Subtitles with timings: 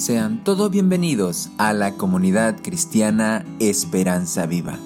[0.00, 4.78] Sean todos bienvenidos a la comunidad cristiana Esperanza Viva.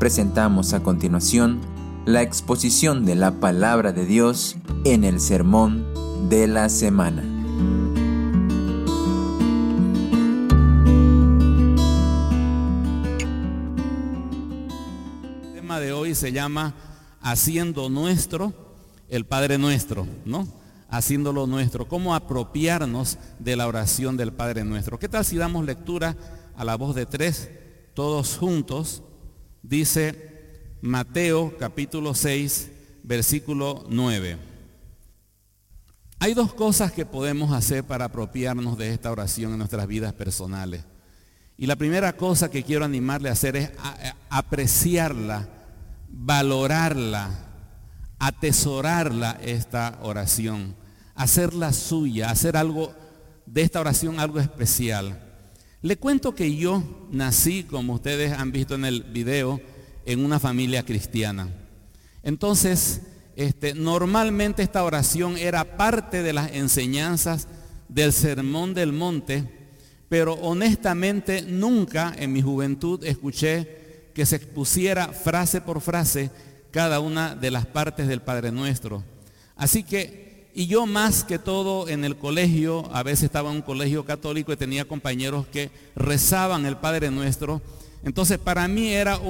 [0.00, 1.60] Presentamos a continuación
[2.06, 5.86] la exposición de la palabra de Dios en el sermón
[6.28, 7.22] de la semana.
[15.44, 16.74] El tema de hoy se llama
[17.22, 18.52] Haciendo nuestro
[19.08, 20.59] el Padre Nuestro, ¿no?
[20.90, 24.98] Haciéndolo nuestro, cómo apropiarnos de la oración del Padre nuestro.
[24.98, 26.16] ¿Qué tal si damos lectura
[26.56, 27.50] a la voz de tres,
[27.94, 29.02] todos juntos?
[29.62, 32.70] Dice Mateo capítulo 6,
[33.04, 34.36] versículo 9.
[36.18, 40.84] Hay dos cosas que podemos hacer para apropiarnos de esta oración en nuestras vidas personales.
[41.56, 43.70] Y la primera cosa que quiero animarle a hacer es
[44.28, 45.48] apreciarla,
[46.08, 47.30] valorarla,
[48.18, 50.79] atesorarla esta oración
[51.20, 52.94] hacerla suya, hacer algo
[53.44, 55.20] de esta oración algo especial.
[55.82, 59.60] Le cuento que yo nací, como ustedes han visto en el video,
[60.06, 61.48] en una familia cristiana.
[62.22, 63.02] Entonces,
[63.36, 67.48] este, normalmente esta oración era parte de las enseñanzas
[67.90, 69.44] del Sermón del Monte,
[70.08, 76.30] pero honestamente nunca en mi juventud escuché que se expusiera frase por frase
[76.70, 79.04] cada una de las partes del Padre Nuestro.
[79.54, 83.62] Así que y yo más que todo en el colegio, a veces estaba en un
[83.62, 87.62] colegio católico y tenía compañeros que rezaban el Padre Nuestro.
[88.02, 89.20] Entonces para mí era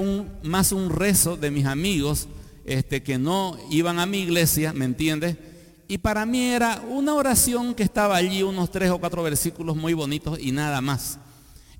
[0.43, 2.27] más un rezo de mis amigos
[2.65, 5.37] este, que no iban a mi iglesia, ¿me entiendes?
[5.87, 9.93] Y para mí era una oración que estaba allí, unos tres o cuatro versículos muy
[9.93, 11.19] bonitos y nada más.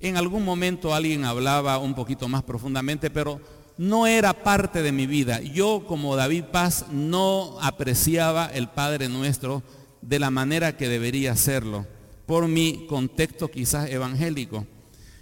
[0.01, 3.39] En algún momento alguien hablaba un poquito más profundamente, pero
[3.81, 5.41] no era parte de mi vida.
[5.41, 9.63] Yo como David Paz no apreciaba el Padre nuestro
[10.03, 11.87] de la manera que debería hacerlo,
[12.27, 14.67] por mi contexto quizás evangélico.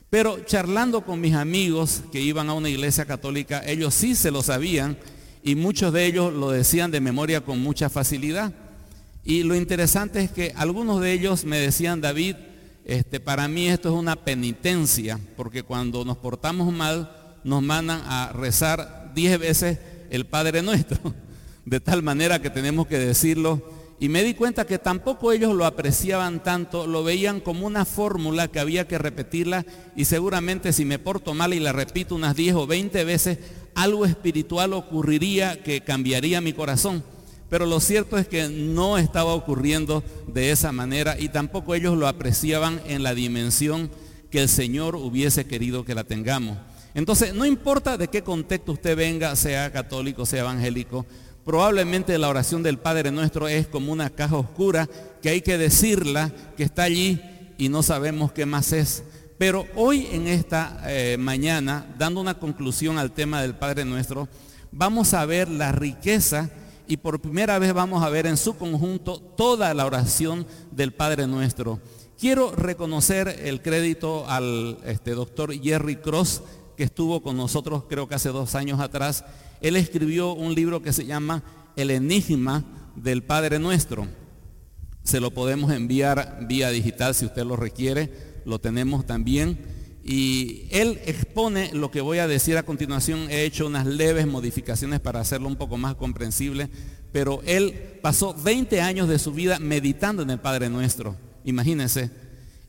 [0.10, 4.44] Pero charlando con mis amigos que iban a una iglesia católica, ellos sí se lo
[4.44, 4.98] sabían
[5.42, 8.54] y muchos de ellos lo decían de memoria con mucha facilidad.
[9.24, 12.36] Y lo interesante es que algunos de ellos me decían, David,
[12.84, 18.32] este, para mí esto es una penitencia, porque cuando nos portamos mal, nos mandan a
[18.34, 19.80] rezar diez veces
[20.10, 21.14] el Padre Nuestro,
[21.66, 23.78] de tal manera que tenemos que decirlo.
[24.02, 28.48] Y me di cuenta que tampoco ellos lo apreciaban tanto, lo veían como una fórmula
[28.48, 32.56] que había que repetirla y seguramente si me porto mal y la repito unas 10
[32.56, 33.40] o 20 veces,
[33.76, 37.04] algo espiritual ocurriría que cambiaría mi corazón.
[37.50, 42.08] Pero lo cierto es que no estaba ocurriendo de esa manera y tampoco ellos lo
[42.08, 43.92] apreciaban en la dimensión
[44.30, 46.58] que el Señor hubiese querido que la tengamos.
[46.94, 51.06] Entonces, no importa de qué contexto usted venga, sea católico, sea evangélico,
[51.46, 54.90] probablemente la oración del Padre Nuestro es como una caja oscura
[55.22, 57.22] que hay que decirla, que está allí
[57.58, 59.04] y no sabemos qué más es.
[59.38, 64.28] Pero hoy en esta eh, mañana, dando una conclusión al tema del Padre Nuestro,
[64.72, 66.50] vamos a ver la riqueza
[66.88, 71.28] y por primera vez vamos a ver en su conjunto toda la oración del Padre
[71.28, 71.80] Nuestro.
[72.20, 76.42] Quiero reconocer el crédito al este, doctor Jerry Cross,
[76.80, 79.26] que estuvo con nosotros creo que hace dos años atrás,
[79.60, 81.44] él escribió un libro que se llama
[81.76, 82.64] El Enigma
[82.96, 84.08] del Padre Nuestro.
[85.04, 88.14] Se lo podemos enviar vía digital si usted lo requiere,
[88.46, 89.60] lo tenemos también.
[90.06, 93.30] Y él expone lo que voy a decir a continuación.
[93.30, 96.70] He hecho unas leves modificaciones para hacerlo un poco más comprensible,
[97.12, 101.18] pero él pasó 20 años de su vida meditando en el Padre Nuestro.
[101.44, 102.10] Imagínense,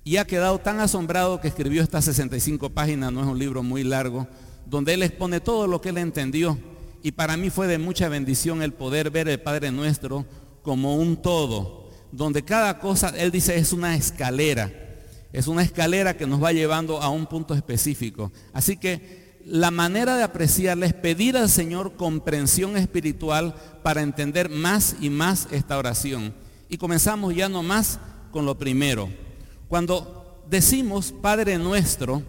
[0.05, 3.85] y ha quedado tan asombrado que escribió estas 65 páginas, no es un libro muy
[3.85, 4.27] largo,
[4.67, 6.59] donde él expone todo lo que él entendió.
[7.03, 10.27] Y para mí fue de mucha bendición el poder ver el Padre Nuestro
[10.63, 14.71] como un todo, donde cada cosa, él dice, es una escalera.
[15.33, 18.33] Es una escalera que nos va llevando a un punto específico.
[18.53, 24.97] Así que la manera de apreciarla es pedir al Señor comprensión espiritual para entender más
[25.01, 26.35] y más esta oración.
[26.69, 27.99] Y comenzamos ya nomás
[28.33, 29.09] con lo primero.
[29.71, 32.25] Cuando decimos Padre nuestro,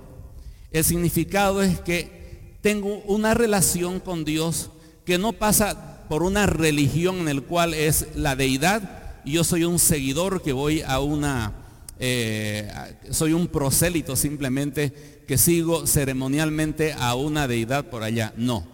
[0.70, 4.70] el significado es que tengo una relación con Dios
[5.06, 9.64] que no pasa por una religión en el cual es la deidad y yo soy
[9.64, 11.54] un seguidor que voy a una,
[11.98, 12.72] eh,
[13.10, 18.36] soy un prosélito simplemente que sigo ceremonialmente a una deidad por allá.
[18.38, 18.68] No.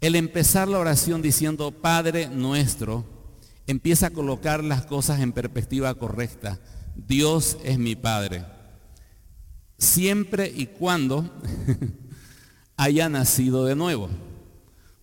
[0.00, 3.04] El empezar la oración diciendo Padre nuestro
[3.66, 6.60] empieza a colocar las cosas en perspectiva correcta.
[7.06, 8.44] Dios es mi Padre.
[9.78, 11.30] Siempre y cuando
[12.76, 14.08] haya nacido de nuevo.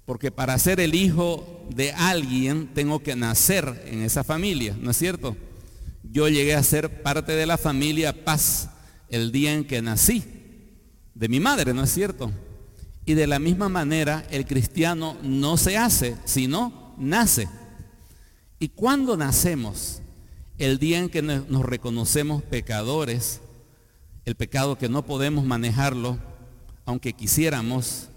[0.06, 4.97] Porque para ser el hijo de alguien tengo que nacer en esa familia, ¿no es
[4.97, 5.36] cierto?
[6.03, 8.69] Yo llegué a ser parte de la familia Paz
[9.09, 10.24] el día en que nací,
[11.15, 12.31] de mi madre, ¿no es cierto?
[13.06, 17.47] Y de la misma manera el cristiano no se hace, sino nace.
[18.59, 20.01] ¿Y cuando nacemos?
[20.57, 23.42] El día en que nos reconocemos pecadores,
[24.24, 26.18] el pecado que no podemos manejarlo,
[26.86, 28.07] aunque quisiéramos,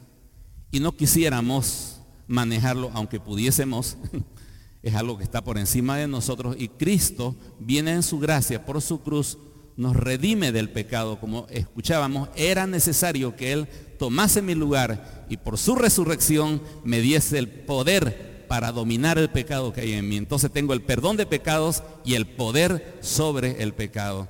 [0.70, 3.96] y no quisiéramos manejarlo, aunque pudiésemos,
[4.84, 8.80] es algo que está por encima de nosotros, y Cristo viene en su gracia, por
[8.82, 9.36] su cruz,
[9.76, 13.68] nos redime del pecado, como escuchábamos, era necesario que Él
[13.98, 19.72] tomase mi lugar y por su resurrección me diese el poder para dominar el pecado
[19.72, 20.16] que hay en mí.
[20.16, 24.26] Entonces tengo el perdón de pecados y el poder sobre el pecado.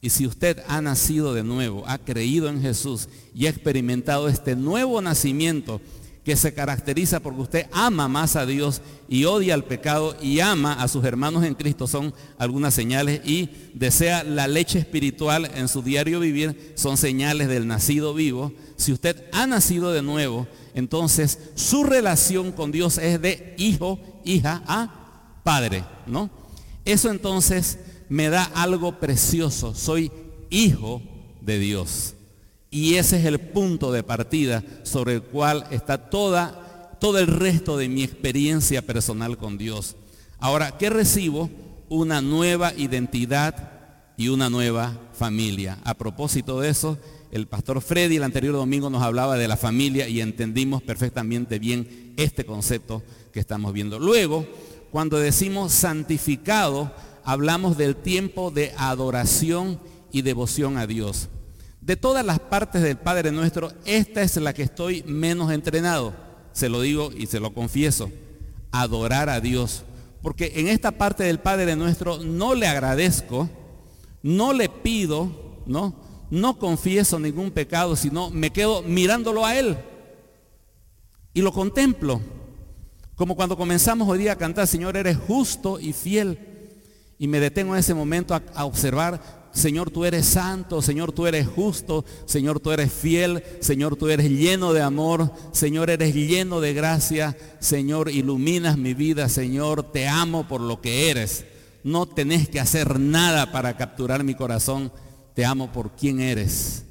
[0.00, 4.54] Y si usted ha nacido de nuevo, ha creído en Jesús y ha experimentado este
[4.54, 5.80] nuevo nacimiento
[6.28, 10.74] que se caracteriza porque usted ama más a Dios y odia al pecado y ama
[10.74, 15.80] a sus hermanos en Cristo, son algunas señales y desea la leche espiritual en su
[15.80, 18.52] diario vivir, son señales del nacido vivo.
[18.76, 24.62] Si usted ha nacido de nuevo, entonces su relación con Dios es de hijo, hija
[24.66, 26.28] a padre, ¿no?
[26.84, 27.78] Eso entonces
[28.10, 30.12] me da algo precioso, soy
[30.50, 31.00] hijo
[31.40, 32.16] de Dios.
[32.70, 37.76] Y ese es el punto de partida sobre el cual está toda, todo el resto
[37.76, 39.96] de mi experiencia personal con Dios.
[40.38, 41.50] Ahora, ¿qué recibo?
[41.88, 43.72] Una nueva identidad
[44.18, 45.78] y una nueva familia.
[45.84, 46.98] A propósito de eso,
[47.30, 52.14] el pastor Freddy el anterior domingo nos hablaba de la familia y entendimos perfectamente bien
[52.16, 53.98] este concepto que estamos viendo.
[53.98, 54.46] Luego,
[54.90, 56.92] cuando decimos santificado,
[57.24, 59.78] hablamos del tiempo de adoración
[60.12, 61.28] y devoción a Dios.
[61.88, 66.14] De todas las partes del Padre nuestro, esta es la que estoy menos entrenado.
[66.52, 68.12] Se lo digo y se lo confieso.
[68.70, 69.84] Adorar a Dios.
[70.20, 73.48] Porque en esta parte del Padre nuestro no le agradezco,
[74.22, 75.94] no le pido, ¿no?
[76.30, 79.78] no confieso ningún pecado, sino me quedo mirándolo a Él.
[81.32, 82.20] Y lo contemplo.
[83.14, 86.38] Como cuando comenzamos hoy día a cantar, Señor, eres justo y fiel.
[87.18, 91.46] Y me detengo en ese momento a, observar, Señor, tú eres santo, Señor, tú eres
[91.46, 96.74] justo, Señor, tú eres fiel, Señor, tú eres lleno de amor, Señor, eres lleno de
[96.74, 101.44] gracia, Señor, iluminas mi vida, Señor, te amo por lo que eres.
[101.82, 104.92] No tenés que hacer nada para capturar mi corazón
[105.38, 106.82] te amo por quien eres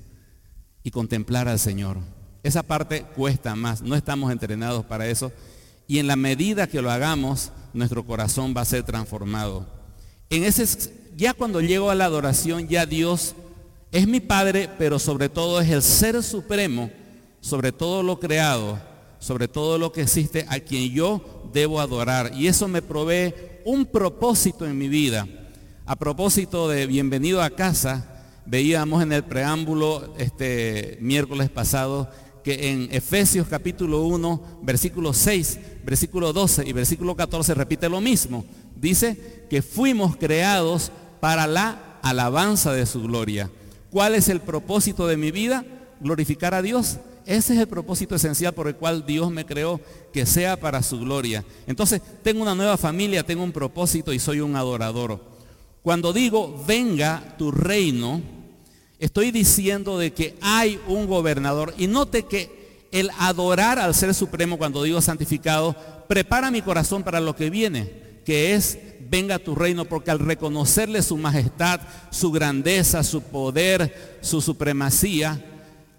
[0.82, 1.98] y contemplar al Señor.
[2.44, 5.34] Esa parte cuesta más, no estamos entrenados para eso.
[5.86, 9.68] Y en la medida que lo hagamos, nuestro corazón va a ser transformado.
[10.30, 10.64] En ese,
[11.18, 13.34] ya cuando llego a la adoración, ya Dios
[13.92, 16.92] es mi Padre, pero sobre todo es el Ser Supremo,
[17.42, 18.80] sobre todo lo creado,
[19.18, 22.32] sobre todo lo que existe, a quien yo debo adorar.
[22.36, 23.34] Y eso me provee
[23.66, 25.28] un propósito en mi vida.
[25.88, 32.12] A propósito de bienvenido a casa, veíamos en el preámbulo este miércoles pasado
[32.44, 38.46] que en Efesios capítulo 1, versículo 6, versículo 12 y versículo 14 repite lo mismo.
[38.76, 43.50] Dice que fuimos creados para la alabanza de su gloria.
[43.90, 45.66] ¿Cuál es el propósito de mi vida?
[46.00, 46.98] Glorificar a Dios.
[47.26, 49.82] Ese es el propósito esencial por el cual Dios me creó,
[50.14, 51.44] que sea para su gloria.
[51.68, 55.22] Entonces, tengo una nueva familia, tengo un propósito y soy un adorador.
[55.84, 58.22] Cuando digo, venga tu reino,
[59.00, 64.58] Estoy diciendo de que hay un gobernador y note que el adorar al Ser Supremo
[64.58, 65.76] cuando digo santificado
[66.08, 67.92] prepara mi corazón para lo que viene,
[68.26, 74.42] que es venga tu reino, porque al reconocerle su majestad, su grandeza, su poder, su
[74.42, 75.44] supremacía,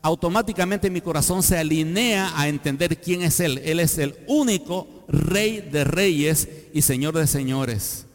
[0.03, 3.59] automáticamente mi corazón se alinea a entender quién es Él.
[3.65, 8.07] Él es el único rey de reyes y señor de señores.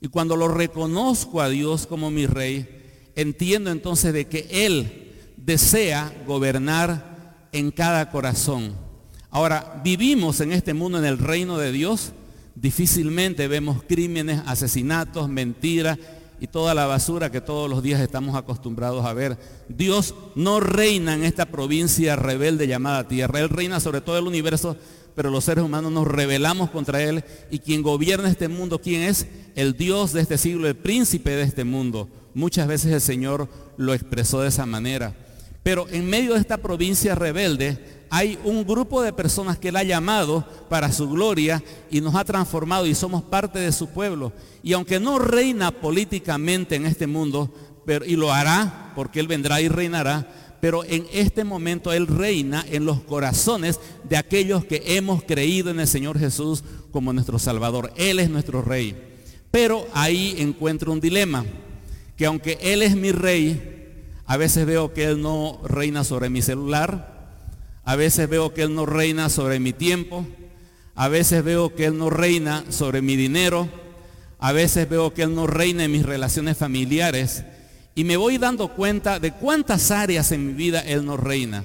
[0.00, 2.68] Y cuando lo reconozco a Dios como mi rey,
[3.14, 8.74] entiendo entonces de que Él desea gobernar en cada corazón.
[9.30, 12.12] Ahora, vivimos en este mundo, en el reino de Dios,
[12.54, 15.98] difícilmente vemos crímenes, asesinatos, mentiras
[16.40, 19.38] y toda la basura que todos los días estamos acostumbrados a ver.
[19.68, 23.38] Dios no reina en esta provincia rebelde llamada tierra.
[23.38, 24.76] Él reina sobre todo el universo,
[25.14, 27.24] pero los seres humanos nos rebelamos contra Él.
[27.50, 29.28] Y quien gobierna este mundo, ¿quién es?
[29.54, 32.08] El Dios de este siglo, el príncipe de este mundo.
[32.34, 35.14] Muchas veces el Señor lo expresó de esa manera.
[35.62, 39.84] Pero en medio de esta provincia rebelde hay un grupo de personas que Él ha
[39.84, 44.34] llamado para su gloria y nos ha transformado y somos parte de su pueblo.
[44.62, 47.50] Y aunque no reina políticamente en este mundo,
[48.06, 50.28] y lo hará porque Él vendrá y reinará,
[50.60, 55.80] pero en este momento Él reina en los corazones de aquellos que hemos creído en
[55.80, 57.94] el Señor Jesús como nuestro Salvador.
[57.96, 58.94] Él es nuestro Rey.
[59.50, 61.46] Pero ahí encuentro un dilema,
[62.18, 66.42] que aunque Él es mi rey, a veces veo que Él no reina sobre mi
[66.42, 67.12] celular,
[67.84, 70.26] a veces veo que Él no reina sobre mi tiempo,
[70.94, 73.68] a veces veo que Él no reina sobre mi dinero,
[74.38, 77.44] a veces veo que Él no reina en mis relaciones familiares
[77.94, 81.64] y me voy dando cuenta de cuántas áreas en mi vida Él no reina.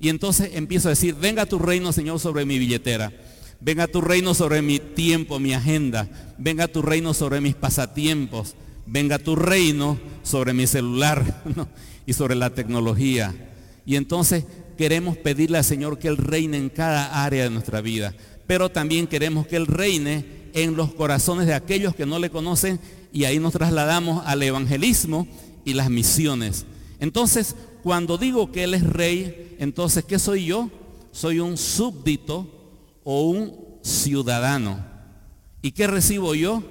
[0.00, 3.12] Y entonces empiezo a decir, venga tu reino, Señor, sobre mi billetera.
[3.60, 6.08] Venga tu reino sobre mi tiempo, mi agenda.
[6.38, 8.54] Venga tu reino sobre mis pasatiempos.
[8.86, 11.42] Venga tu reino sobre mi celular
[12.06, 13.34] y sobre la tecnología.
[13.84, 14.44] Y entonces
[14.78, 18.14] queremos pedirle al Señor que Él reine en cada área de nuestra vida.
[18.46, 22.78] Pero también queremos que Él reine en los corazones de aquellos que no le conocen.
[23.12, 25.26] Y ahí nos trasladamos al evangelismo
[25.64, 26.64] y las misiones.
[27.00, 30.70] Entonces, cuando digo que Él es rey, entonces, ¿qué soy yo?
[31.10, 32.46] Soy un súbdito
[33.02, 34.86] o un ciudadano.
[35.60, 36.62] ¿Y qué recibo yo?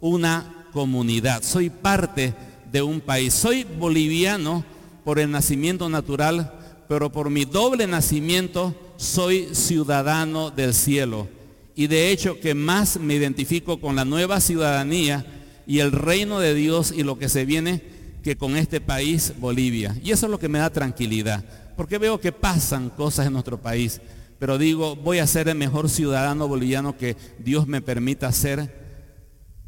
[0.00, 1.42] Una comunidad.
[1.42, 2.34] Soy parte
[2.70, 3.32] de un país.
[3.32, 4.64] Soy boliviano
[5.04, 6.55] por el nacimiento natural,
[6.88, 11.28] pero por mi doble nacimiento soy ciudadano del cielo.
[11.74, 15.26] Y de hecho que más me identifico con la nueva ciudadanía
[15.66, 17.82] y el reino de Dios y lo que se viene
[18.22, 19.96] que con este país, Bolivia.
[20.02, 21.44] Y eso es lo que me da tranquilidad,
[21.76, 24.00] porque veo que pasan cosas en nuestro país
[24.38, 28.85] pero digo, voy a ser el mejor ciudadano boliviano que Dios me permita ser.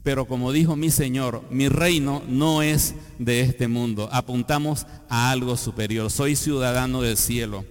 [0.03, 4.09] Pero como dijo mi Señor, mi reino no es de este mundo.
[4.13, 6.11] Apuntamos a algo superior.
[6.11, 7.65] Soy ciudadano del cielo.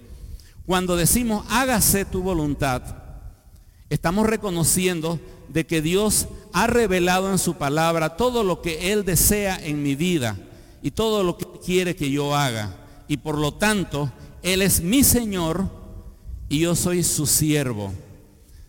[0.66, 2.82] Cuando decimos, hágase tu voluntad,
[3.88, 5.18] estamos reconociendo
[5.48, 9.94] de que Dios ha revelado en su palabra todo lo que Él desea en mi
[9.94, 10.36] vida
[10.82, 12.76] y todo lo que quiere que yo haga.
[13.08, 15.70] Y por lo tanto, Él es mi Señor
[16.50, 17.92] y yo soy su siervo.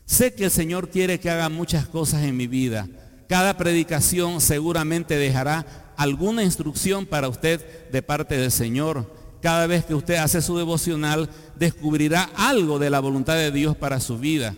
[0.05, 2.87] Sé que el Señor quiere que haga muchas cosas en mi vida.
[3.29, 9.05] Cada predicación seguramente dejará alguna instrucción para usted de parte del Señor.
[9.39, 13.99] Cada vez que usted hace su devocional, descubrirá algo de la voluntad de Dios para
[13.99, 14.55] su vida.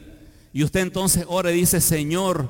[0.54, 2.50] Y usted entonces ora y dice, Señor,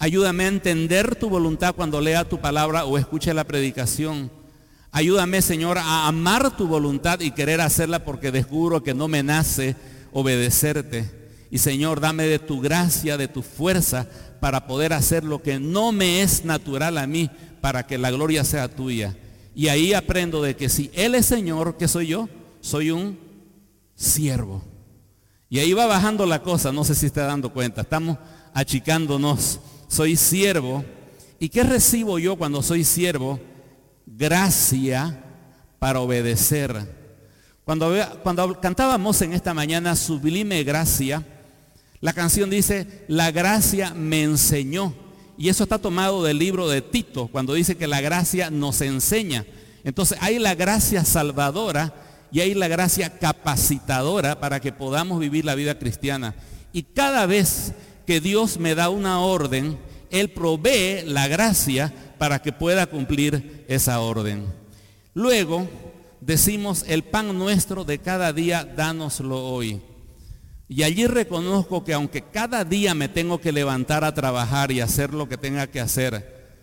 [0.00, 4.32] ayúdame a entender tu voluntad cuando lea tu palabra o escuche la predicación.
[4.90, 9.76] Ayúdame, Señor, a amar tu voluntad y querer hacerla porque descubro que no me nace
[10.12, 11.08] obedecerte.
[11.52, 14.08] Y Señor, dame de tu gracia, de tu fuerza
[14.42, 17.30] para poder hacer lo que no me es natural a mí,
[17.60, 19.16] para que la gloria sea tuya.
[19.54, 22.28] Y ahí aprendo de que si Él es Señor, ¿qué soy yo?
[22.60, 23.16] Soy un
[23.94, 24.60] siervo.
[25.48, 28.18] Y ahí va bajando la cosa, no sé si está dando cuenta, estamos
[28.52, 29.60] achicándonos.
[29.86, 30.84] Soy siervo.
[31.38, 33.38] ¿Y qué recibo yo cuando soy siervo?
[34.06, 35.22] Gracia
[35.78, 37.00] para obedecer
[37.64, 37.94] cuando,
[38.24, 41.24] cuando cantábamos en esta mañana Sublime Gracia,
[42.02, 44.92] la canción dice, la gracia me enseñó.
[45.38, 49.46] Y eso está tomado del libro de Tito, cuando dice que la gracia nos enseña.
[49.84, 51.94] Entonces hay la gracia salvadora
[52.32, 56.34] y hay la gracia capacitadora para que podamos vivir la vida cristiana.
[56.72, 57.72] Y cada vez
[58.04, 59.78] que Dios me da una orden,
[60.10, 64.46] Él provee la gracia para que pueda cumplir esa orden.
[65.14, 65.68] Luego,
[66.20, 69.80] decimos, el pan nuestro de cada día, dánoslo hoy.
[70.74, 75.12] Y allí reconozco que aunque cada día me tengo que levantar a trabajar y hacer
[75.12, 76.56] lo que tenga que hacer,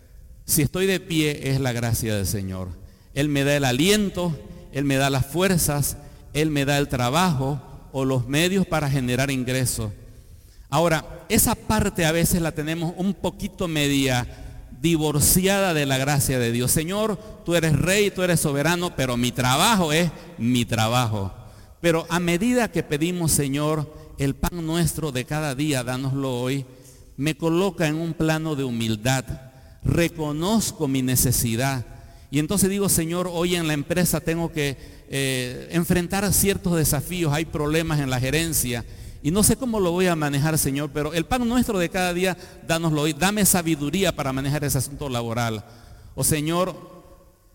[0.44, 2.70] si estoy de pie es la gracia del Señor.
[3.14, 4.36] Él me da el aliento,
[4.72, 5.96] Él me da las fuerzas,
[6.32, 7.62] Él me da el trabajo
[7.92, 9.92] o los medios para generar ingresos.
[10.70, 14.26] Ahora, esa parte a veces la tenemos un poquito media
[14.80, 16.72] divorciada de la gracia de Dios.
[16.72, 21.32] Señor, tú eres rey, tú eres soberano, pero mi trabajo es mi trabajo.
[21.80, 26.66] Pero a medida que pedimos, Señor, el pan nuestro de cada día, dánoslo hoy,
[27.16, 29.24] me coloca en un plano de humildad.
[29.82, 31.86] Reconozco mi necesidad.
[32.30, 34.76] Y entonces digo, Señor, hoy en la empresa tengo que
[35.08, 38.84] eh, enfrentar ciertos desafíos, hay problemas en la gerencia
[39.22, 42.12] y no sé cómo lo voy a manejar, Señor, pero el pan nuestro de cada
[42.12, 42.36] día,
[42.68, 43.14] dánoslo hoy.
[43.14, 45.64] Dame sabiduría para manejar ese asunto laboral.
[46.14, 46.74] O Señor,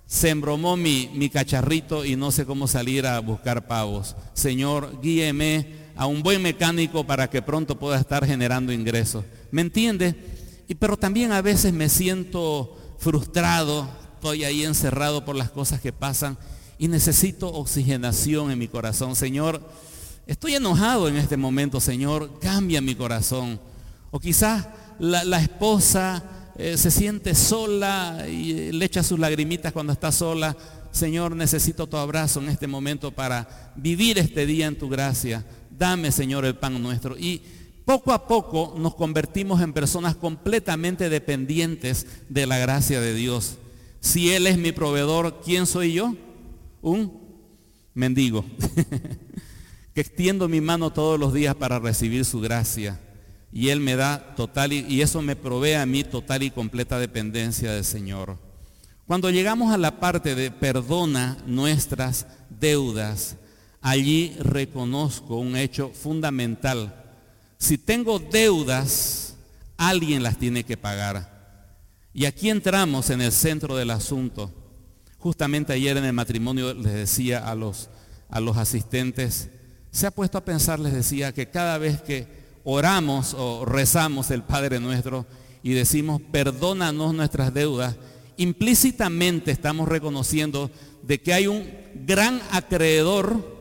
[0.08, 4.16] se embromó mi, mi cacharrito y no sé cómo salir a buscar pavos.
[4.34, 9.26] Señor, guíeme a un buen mecánico para que pronto pueda estar generando ingresos.
[9.52, 10.16] ¿Me entiende?
[10.68, 15.94] Y, pero también a veces me siento frustrado, estoy ahí encerrado por las cosas que
[15.94, 16.38] pasan
[16.78, 19.16] y necesito oxigenación en mi corazón.
[19.16, 19.62] Señor,
[20.28, 23.60] Estoy enojado en este momento, Señor, cambia mi corazón.
[24.10, 26.24] O quizás la, esposa
[26.58, 30.58] eh, se siente sola y le echa sus lagrimitas cuando está sola.
[30.92, 35.46] Señor, necesito tu abrazo en este momento para vivir este día en tu gracia.
[35.78, 37.18] Dame, Señor, el pan nuestro.
[37.18, 37.42] Y
[37.86, 43.58] poco a poco nos convertimos en personas completamente dependientes de la gracia de Dios.
[44.00, 46.16] Si Él es mi proveedor, ¿quién soy yo?
[46.82, 47.26] Un
[47.94, 48.46] mendigo,
[49.94, 53.00] que extiendo mi mano todos los días para recibir su gracia.
[53.52, 57.72] Y Él me da total y, eso me provee a mí total y completa dependencia
[57.72, 58.38] del Señor.
[59.08, 63.38] Cuando llegamos a la parte de perdona nuestras deudas,
[63.86, 67.06] allí reconozco un hecho fundamental
[67.58, 69.36] si tengo deudas,
[69.78, 71.74] alguien las tiene que pagar.
[72.14, 74.52] Y aquí entramos en el centro del asunto.
[75.18, 77.90] Justamente ayer en el matrimonio les decía a los,
[78.30, 79.50] a los asistentes,
[79.92, 82.28] se ha puesto a pensar, les decía, que cada vez que
[82.64, 85.26] oramos o rezamos el Padre nuestro
[85.64, 87.96] y decimos, perdónanos nuestras deudas,
[88.38, 90.70] implícitamente estamos reconociendo
[91.02, 91.68] de que hay un
[92.06, 93.55] gran acreedor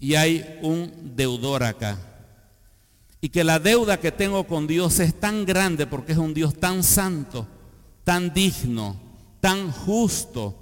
[0.00, 1.98] y hay un deudor acá.
[3.20, 6.54] Y que la deuda que tengo con Dios es tan grande porque es un Dios
[6.54, 7.46] tan santo,
[8.04, 8.96] tan digno,
[9.40, 10.56] tan justo,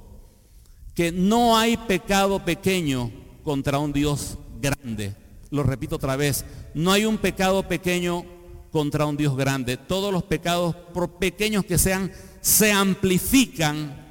[0.94, 3.10] que no hay pecado pequeño
[3.42, 5.14] contra un Dios grande.
[5.50, 8.24] Lo repito otra vez, no hay un pecado pequeño
[8.72, 9.76] contra un Dios grande.
[9.76, 14.06] Todos los pecados, por pequeños que sean, se amplifican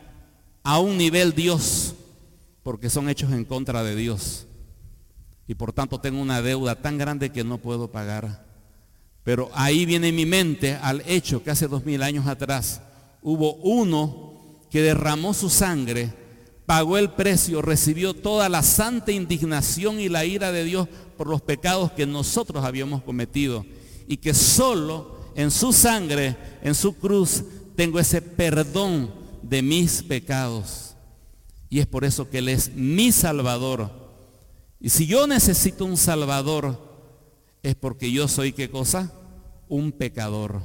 [0.62, 1.96] a un nivel Dios,
[2.62, 4.46] porque son hechos en contra de Dios
[5.48, 8.46] y por tanto tengo una deuda tan grande que no puedo pagar.
[9.24, 12.82] Pero ahí viene mi mente al hecho que hace dos mil años atrás
[13.22, 16.14] hubo uno que derramó su sangre,
[16.66, 20.88] pagó el precio, recibió toda la santa indignación y la ira de Dios
[21.18, 23.66] por los pecados que nosotros habíamos cometido
[24.08, 27.44] y que solo en su sangre, en su cruz,
[27.76, 29.12] tengo ese perdón
[29.42, 30.96] de mis pecados.
[31.70, 34.05] Y es por eso que Él es mi Salvador
[34.80, 36.78] y si yo necesito un Salvador,
[37.64, 39.12] es porque yo soy qué cosa?
[39.68, 40.62] Un pecador.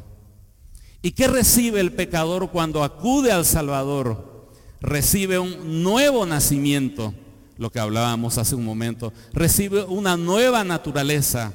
[1.03, 4.51] ¿Y qué recibe el pecador cuando acude al Salvador?
[4.83, 7.15] Recibe un nuevo nacimiento,
[7.57, 9.13] lo que hablábamos hace un momento.
[9.33, 11.55] Recibe una nueva naturaleza.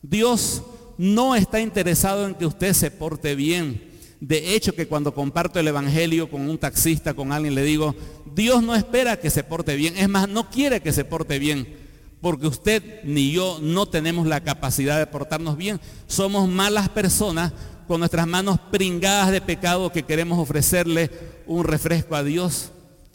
[0.00, 0.62] Dios
[0.96, 3.88] no está interesado en que usted se porte bien.
[4.20, 7.96] De hecho, que cuando comparto el Evangelio con un taxista, con alguien, le digo,
[8.32, 9.96] Dios no espera que se porte bien.
[9.96, 11.87] Es más, no quiere que se porte bien
[12.20, 15.80] porque usted ni yo no tenemos la capacidad de portarnos bien.
[16.06, 17.52] Somos malas personas
[17.86, 21.10] con nuestras manos pringadas de pecado que queremos ofrecerle
[21.46, 22.70] un refresco a Dios.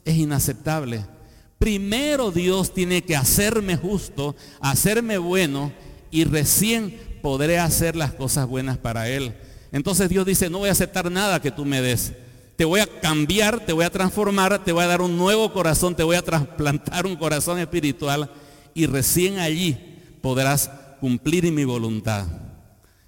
[0.06, 1.06] Es inaceptable.
[1.60, 5.72] Primero Dios tiene que hacerme justo, hacerme bueno
[6.12, 9.34] y recién podré hacer las cosas buenas para Él.
[9.72, 12.14] Entonces Dios dice, no voy a aceptar nada que tú me des.
[12.56, 15.96] Te voy a cambiar, te voy a transformar, te voy a dar un nuevo corazón,
[15.96, 18.30] te voy a trasplantar un corazón espiritual
[18.74, 19.78] y recién allí
[20.22, 22.28] podrás cumplir mi voluntad.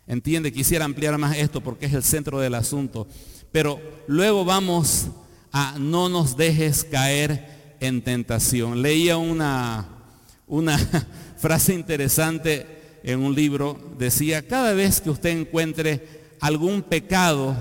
[0.08, 3.08] Entiende, quisiera ampliar más esto porque es el centro del asunto.
[3.52, 5.08] Pero luego vamos
[5.52, 8.82] a no nos dejes caer en tentación.
[8.82, 9.88] Leía una,
[10.48, 10.78] una
[11.38, 13.80] frase interesante en un libro.
[13.98, 17.56] Decía, cada vez que usted encuentre algún pecado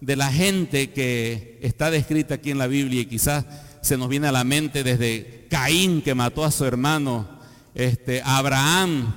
[0.00, 3.44] de la gente que está descrita aquí en la Biblia y quizás
[3.82, 7.35] se nos viene a la mente desde Caín que mató a su hermano
[7.76, 9.12] este, Abraham,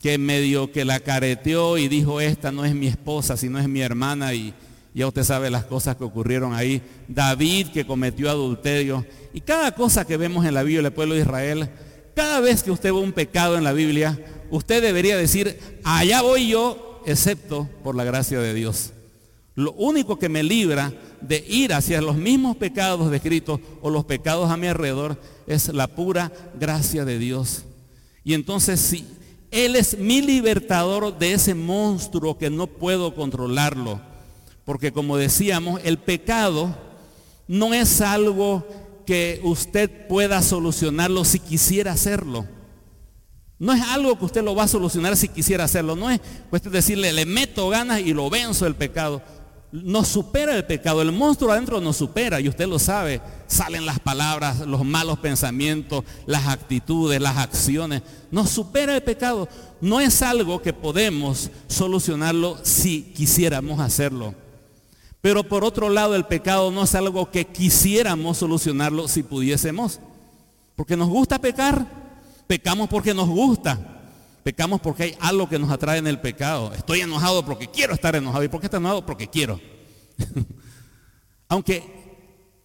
[0.00, 3.80] que medio que la careteó y dijo, esta no es mi esposa, sino es mi
[3.80, 4.52] hermana, y
[4.92, 6.82] ya usted sabe las cosas que ocurrieron ahí.
[7.08, 9.04] David, que cometió adulterio.
[9.32, 11.70] Y cada cosa que vemos en la Biblia del pueblo de Israel,
[12.14, 14.18] cada vez que usted ve un pecado en la Biblia,
[14.50, 18.92] usted debería decir, allá voy yo, excepto por la gracia de Dios.
[19.54, 24.50] Lo único que me libra de ir hacia los mismos pecados descritos o los pecados
[24.50, 27.64] a mi alrededor es la pura gracia de Dios.
[28.24, 29.06] Y entonces si
[29.50, 34.00] Él es mi libertador de ese monstruo que no puedo controlarlo.
[34.64, 36.74] Porque como decíamos, el pecado
[37.46, 38.66] no es algo
[39.06, 42.46] que usted pueda solucionarlo si quisiera hacerlo.
[43.58, 45.94] No es algo que usted lo va a solucionar si quisiera hacerlo.
[45.94, 49.22] No es cuestión de decirle, le meto ganas y lo venzo el pecado
[49.82, 53.98] nos supera el pecado, el monstruo adentro nos supera y usted lo sabe, salen las
[53.98, 59.48] palabras, los malos pensamientos, las actitudes, las acciones, nos supera el pecado.
[59.80, 64.32] No es algo que podemos solucionarlo si quisiéramos hacerlo.
[65.20, 69.98] Pero por otro lado, el pecado no es algo que quisiéramos solucionarlo si pudiésemos.
[70.76, 71.84] Porque nos gusta pecar,
[72.46, 73.93] pecamos porque nos gusta.
[74.44, 76.70] Pecamos porque hay algo que nos atrae en el pecado.
[76.74, 78.44] Estoy enojado porque quiero estar enojado.
[78.44, 79.06] ¿Y por qué estoy enojado?
[79.06, 79.58] Porque quiero.
[81.48, 81.82] Aunque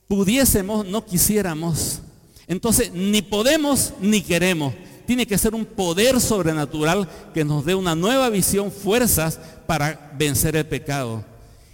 [0.05, 2.01] pudiésemos, no quisiéramos.
[2.47, 4.73] Entonces, ni podemos ni queremos.
[5.07, 10.57] Tiene que ser un poder sobrenatural que nos dé una nueva visión, fuerzas para vencer
[10.57, 11.23] el pecado.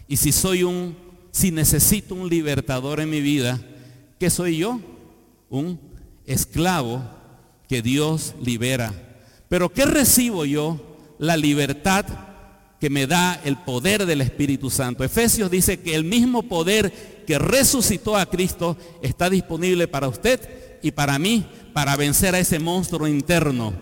[0.07, 0.95] Y si soy un,
[1.31, 3.59] si necesito un libertador en mi vida,
[4.19, 4.79] ¿qué soy yo?
[5.49, 5.79] Un
[6.27, 7.03] esclavo
[7.67, 8.93] que Dios libera.
[9.49, 10.79] Pero ¿qué recibo yo?
[11.17, 12.05] La libertad
[12.79, 15.03] que me da el poder del Espíritu Santo.
[15.03, 20.39] Efesios dice que el mismo poder que resucitó a Cristo está disponible para usted
[20.81, 23.73] y para mí para vencer a ese monstruo interno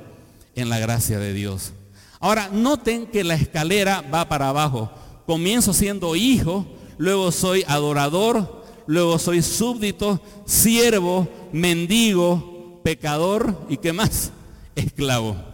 [0.55, 1.73] en la gracia de Dios.
[2.19, 4.91] Ahora, noten que la escalera va para abajo.
[5.25, 6.65] Comienzo siendo hijo,
[6.97, 14.31] luego soy adorador, luego soy súbdito, siervo, mendigo, pecador y qué más,
[14.75, 15.52] esclavo.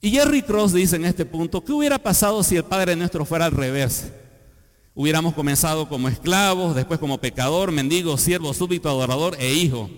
[0.00, 3.44] Y Jerry Cross dice en este punto, ¿qué hubiera pasado si el Padre nuestro fuera
[3.44, 4.10] al revés?
[4.94, 9.90] Hubiéramos comenzado como esclavos, después como pecador, mendigo, siervo, súbdito, adorador e hijo.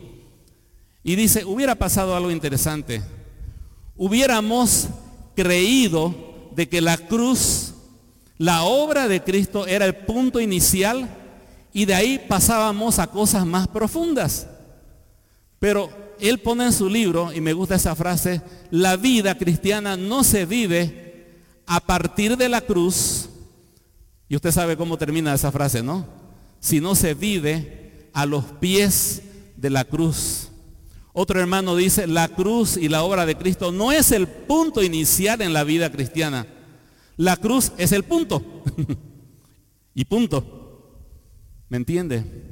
[1.04, 3.02] Y dice, hubiera pasado algo interesante.
[3.96, 4.88] Hubiéramos
[5.36, 6.14] creído
[6.54, 7.74] de que la cruz,
[8.38, 11.08] la obra de Cristo era el punto inicial
[11.72, 14.48] y de ahí pasábamos a cosas más profundas.
[15.58, 20.22] Pero él pone en su libro, y me gusta esa frase, la vida cristiana no
[20.22, 21.34] se vive
[21.66, 23.28] a partir de la cruz.
[24.28, 26.06] Y usted sabe cómo termina esa frase, ¿no?
[26.60, 29.22] Sino se vive a los pies
[29.56, 30.48] de la cruz.
[31.12, 35.42] Otro hermano dice, la cruz y la obra de Cristo no es el punto inicial
[35.42, 36.46] en la vida cristiana.
[37.16, 38.62] La cruz es el punto.
[39.94, 40.98] y punto.
[41.68, 42.51] ¿Me entiende?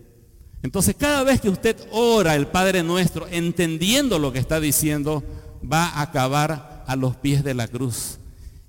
[0.62, 5.22] Entonces cada vez que usted ora el Padre Nuestro, entendiendo lo que está diciendo,
[5.60, 8.18] va a acabar a los pies de la cruz.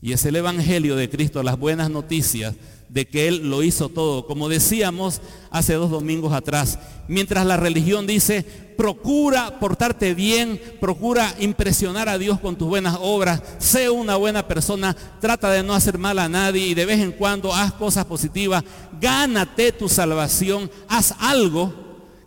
[0.01, 2.55] Y es el Evangelio de Cristo, las buenas noticias
[2.91, 4.25] de que Él lo hizo todo.
[4.25, 6.77] Como decíamos hace dos domingos atrás,
[7.07, 8.43] mientras la religión dice,
[8.77, 14.95] procura portarte bien, procura impresionar a Dios con tus buenas obras, sé una buena persona,
[15.19, 18.63] trata de no hacer mal a nadie y de vez en cuando haz cosas positivas,
[19.01, 21.73] gánate tu salvación, haz algo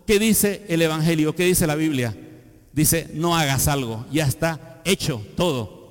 [0.07, 2.17] que dice el Evangelio, que dice la Biblia.
[2.73, 5.85] Dice, no hagas algo, ya está hecho todo.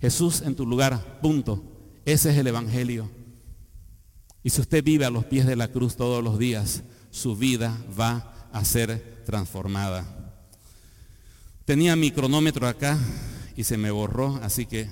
[0.00, 1.62] Jesús en tu lugar, punto.
[2.04, 3.10] Ese es el Evangelio.
[4.42, 7.76] Y si usted vive a los pies de la cruz todos los días, su vida
[7.98, 10.06] va a ser transformada.
[11.64, 12.98] Tenía mi cronómetro acá
[13.56, 14.88] y se me borró, así que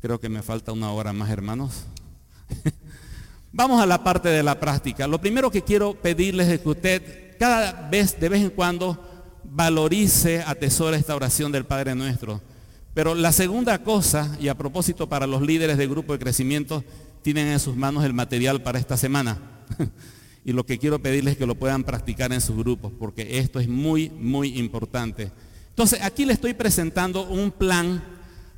[0.00, 1.84] creo que me falta una hora más, hermanos.
[3.54, 5.06] Vamos a la parte de la práctica.
[5.06, 8.98] Lo primero que quiero pedirles es que usted cada vez, de vez en cuando,
[9.44, 12.40] valorice, atesore esta oración del Padre Nuestro.
[12.94, 16.82] Pero la segunda cosa, y a propósito para los líderes del grupo de crecimiento,
[17.20, 19.38] tienen en sus manos el material para esta semana.
[20.46, 23.60] y lo que quiero pedirles es que lo puedan practicar en sus grupos, porque esto
[23.60, 25.30] es muy, muy importante.
[25.68, 28.02] Entonces, aquí le estoy presentando un plan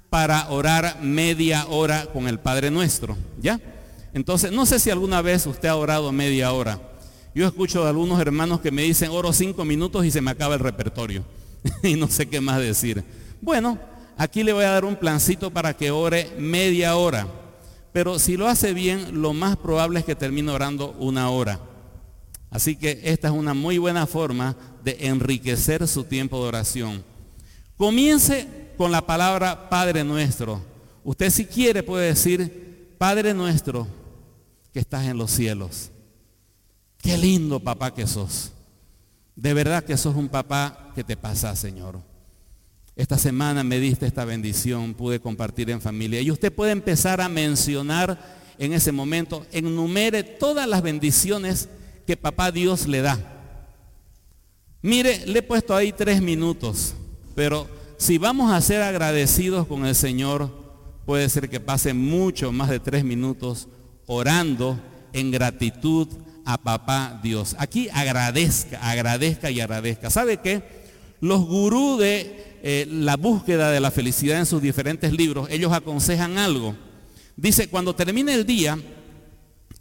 [0.09, 3.61] para orar media hora con el Padre Nuestro, ¿ya?
[4.14, 6.81] Entonces, no sé si alguna vez usted ha orado media hora.
[7.35, 10.55] Yo escucho de algunos hermanos que me dicen, oro cinco minutos y se me acaba
[10.55, 11.24] el repertorio.
[11.83, 13.03] y no sé qué más decir.
[13.40, 13.77] Bueno,
[14.16, 17.27] aquí le voy a dar un plancito para que ore media hora.
[17.92, 21.59] Pero si lo hace bien, lo más probable es que termine orando una hora.
[22.50, 27.05] Así que esta es una muy buena forma de enriquecer su tiempo de oración.
[27.77, 28.46] Comience
[28.79, 30.62] con la palabra Padre nuestro.
[31.03, 33.88] Usted si quiere puede decir, Padre nuestro
[34.74, 35.92] que estás en los cielos.
[36.98, 38.50] Qué lindo papá que sos.
[39.37, 42.00] De verdad que sos un papá que te pasa, Señor.
[42.96, 46.20] Esta semana me diste esta bendición, pude compartir en familia.
[46.20, 48.18] Y usted puede empezar a mencionar
[48.58, 51.68] en ese momento, enumere todas las bendiciones
[52.04, 53.18] que papá Dios le da.
[54.82, 56.94] Mire, le he puesto ahí tres minutos,
[57.37, 60.50] pero si vamos a ser agradecidos con el Señor,
[61.06, 63.68] puede ser que pase mucho más de tres minutos
[64.06, 64.78] orando
[65.12, 66.08] en gratitud
[66.44, 67.56] a papá Dios.
[67.58, 70.10] Aquí agradezca, agradezca y agradezca.
[70.10, 70.62] ¿Sabe qué?
[71.20, 76.38] Los gurús de eh, la búsqueda de la felicidad en sus diferentes libros, ellos aconsejan
[76.38, 76.74] algo.
[77.36, 78.78] Dice, cuando termine el día,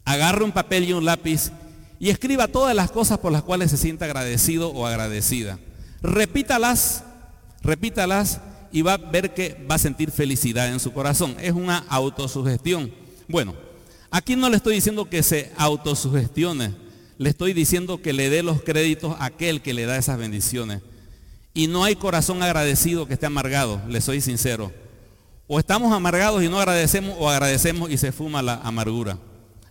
[0.06, 1.52] agarre un papel y un lápiz
[2.00, 5.60] y escriba todas las cosas por las cuales se sienta agradecido o agradecida.
[6.02, 7.04] Repítalas,
[7.62, 11.36] repítalas y va a ver que va a sentir felicidad en su corazón.
[11.40, 12.92] Es una autosugestión.
[13.30, 13.56] Bueno,
[14.14, 16.72] aquí no le estoy diciendo que se autosugestione,
[17.18, 20.82] le estoy diciendo que le dé los créditos a aquel que le da esas bendiciones.
[21.56, 24.72] Y no hay corazón agradecido que esté amargado, le soy sincero.
[25.48, 29.18] O estamos amargados y no agradecemos o agradecemos y se fuma la amargura.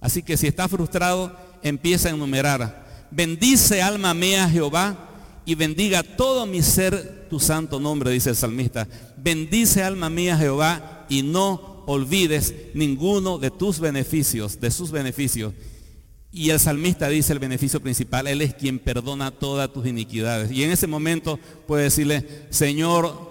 [0.01, 3.07] Así que si está frustrado, empieza a enumerar.
[3.13, 4.97] Bendice alma mía Jehová
[5.45, 8.89] y bendiga todo mi ser tu santo nombre, dice el salmista.
[9.17, 15.53] Bendice alma mía Jehová y no olvides ninguno de tus beneficios, de sus beneficios.
[16.31, 20.51] Y el salmista dice el beneficio principal, Él es quien perdona todas tus iniquidades.
[20.51, 23.31] Y en ese momento puede decirle, Señor,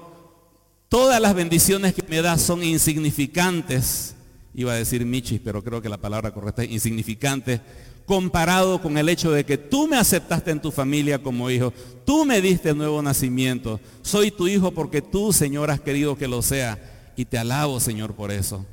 [0.88, 4.16] todas las bendiciones que me das son insignificantes.
[4.54, 7.62] Iba a decir Michis, pero creo que la palabra correcta es insignificante
[8.06, 11.72] comparado con el hecho de que tú me aceptaste en tu familia como hijo,
[12.06, 16.42] tú me diste nuevo nacimiento, soy tu hijo porque tú, Señor, has querido que lo
[16.42, 16.78] sea
[17.16, 18.66] y te alabo, Señor, por eso.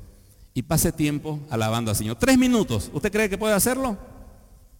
[0.54, 2.16] Y pase tiempo alabando al Señor.
[2.16, 3.96] Tres minutos, ¿usted cree que puede hacerlo?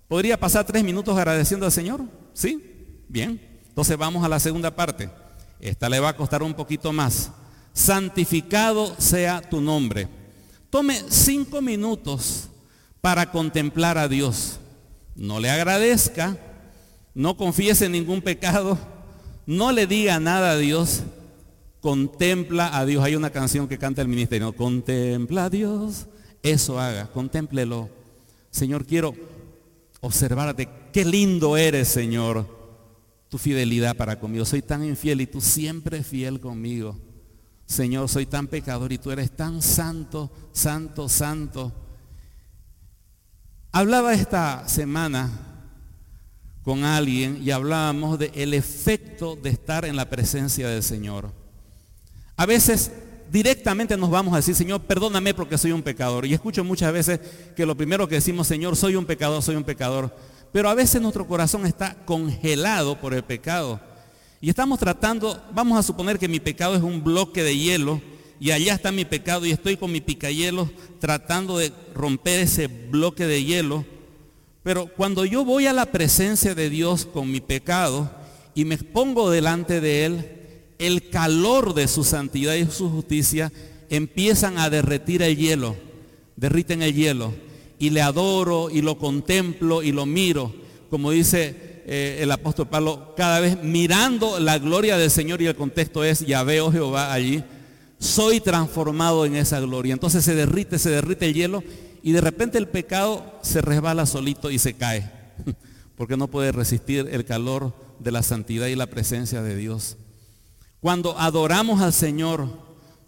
[0.09, 2.03] ¿Podría pasar tres minutos agradeciendo al Señor?
[2.33, 3.05] ¿Sí?
[3.09, 3.41] Bien.
[3.69, 5.11] Entonces vamos a la segunda parte.
[5.61, 7.31] Esta le va a costar un poquito más.
[7.73, 10.09] Santificado sea tu nombre.
[10.71, 12.49] Tome cinco minutos
[13.01, 14.59] para contemplar a Dios.
[15.15, 16.37] No le agradezca,
[17.15, 18.79] no confiese ningún pecado,
[19.47, 21.03] no le diga nada a Dios,
[21.81, 23.05] contempla a Dios.
[23.05, 26.07] Hay una canción que canta el ministerio, contempla a Dios,
[26.43, 27.89] eso haga, contémplelo.
[28.51, 29.15] Señor, quiero
[30.01, 32.47] observarte, qué lindo eres, Señor,
[33.29, 34.45] tu fidelidad para conmigo.
[34.45, 36.97] Soy tan infiel y tú siempre fiel conmigo.
[37.67, 41.73] Señor, soy tan pecador y tú eres tan santo, santo, santo.
[43.73, 45.31] Hablaba esta semana
[46.63, 51.31] con alguien y hablábamos del el efecto de estar en la presencia del Señor.
[52.39, 52.93] A veces
[53.33, 56.25] directamente nos vamos a decir, Señor, perdóname porque soy un pecador.
[56.25, 57.19] Y escucho muchas veces
[57.57, 60.15] que lo primero que decimos, Señor, soy un pecador, soy un pecador.
[60.53, 63.81] Pero a veces nuestro corazón está congelado por el pecado.
[64.41, 68.01] Y estamos tratando, vamos a suponer que mi pecado es un bloque de hielo
[68.39, 70.71] y allá está mi pecado y estoy con mi picayelo
[71.01, 73.85] tratando de romper ese bloque de hielo.
[74.63, 78.09] Pero cuando yo voy a la presencia de Dios con mi pecado
[78.55, 80.38] y me pongo delante de Él,
[80.79, 83.53] el calor de su santidad y su justicia
[83.91, 85.77] empiezan a derretir el hielo,
[86.37, 87.33] derriten el hielo.
[87.81, 90.53] Y le adoro y lo contemplo y lo miro.
[90.91, 95.55] Como dice eh, el apóstol Pablo, cada vez mirando la gloria del Señor y el
[95.55, 97.45] contexto es, ya veo Jehová allí
[97.99, 99.93] soy transformado en esa gloria.
[99.93, 101.65] Entonces se derrite, se derrite el hielo
[102.03, 105.11] y de repente el pecado se resbala solito y se cae,
[105.97, 109.97] porque no puede resistir el calor de la santidad y la presencia de Dios.
[110.81, 112.49] Cuando adoramos al Señor,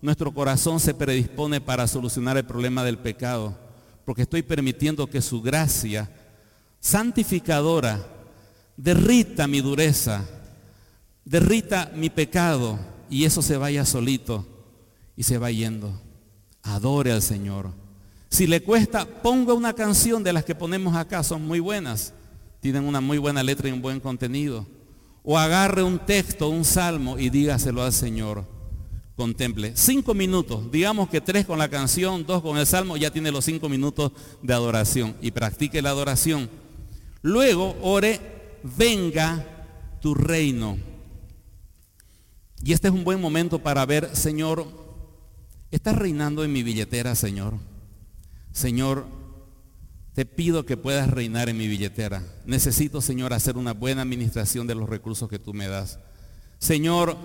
[0.03, 3.57] nuestro corazón se predispone para solucionar el problema del pecado,
[4.05, 6.11] porque estoy permitiendo que su gracia
[6.81, 8.05] santificadora
[8.77, 10.25] derrita mi dureza,
[11.25, 12.79] derrita mi pecado
[13.09, 14.47] y eso se vaya solito
[15.17, 15.93] y se va yendo.
[16.63, 17.71] Adore al Señor.
[18.31, 22.15] Si le cuesta, ponga una canción de las que ponemos acá, son muy buenas.
[22.61, 24.67] Tienen una muy buena letra y un buen contenido.
[25.23, 28.45] O agarre un texto, un salmo y dígaselo al Señor.
[29.17, 29.73] Contemple.
[29.75, 30.71] Cinco minutos.
[30.71, 34.13] Digamos que tres con la canción, dos con el salmo, ya tiene los cinco minutos
[34.43, 35.15] de adoración.
[35.21, 36.49] Y practique la adoración.
[37.23, 38.21] Luego ore,
[38.79, 39.45] venga
[40.01, 40.79] tu reino.
[42.63, 44.67] Y este es un buen momento para ver, Señor,
[45.71, 47.55] Estás reinando en mi billetera, Señor.
[48.51, 49.07] Señor,
[50.15, 52.23] te pido que puedas reinar en mi billetera.
[52.47, 55.99] Necesito, Señor, hacer una buena administración de los recursos que tú me das.
[56.59, 57.17] Señor,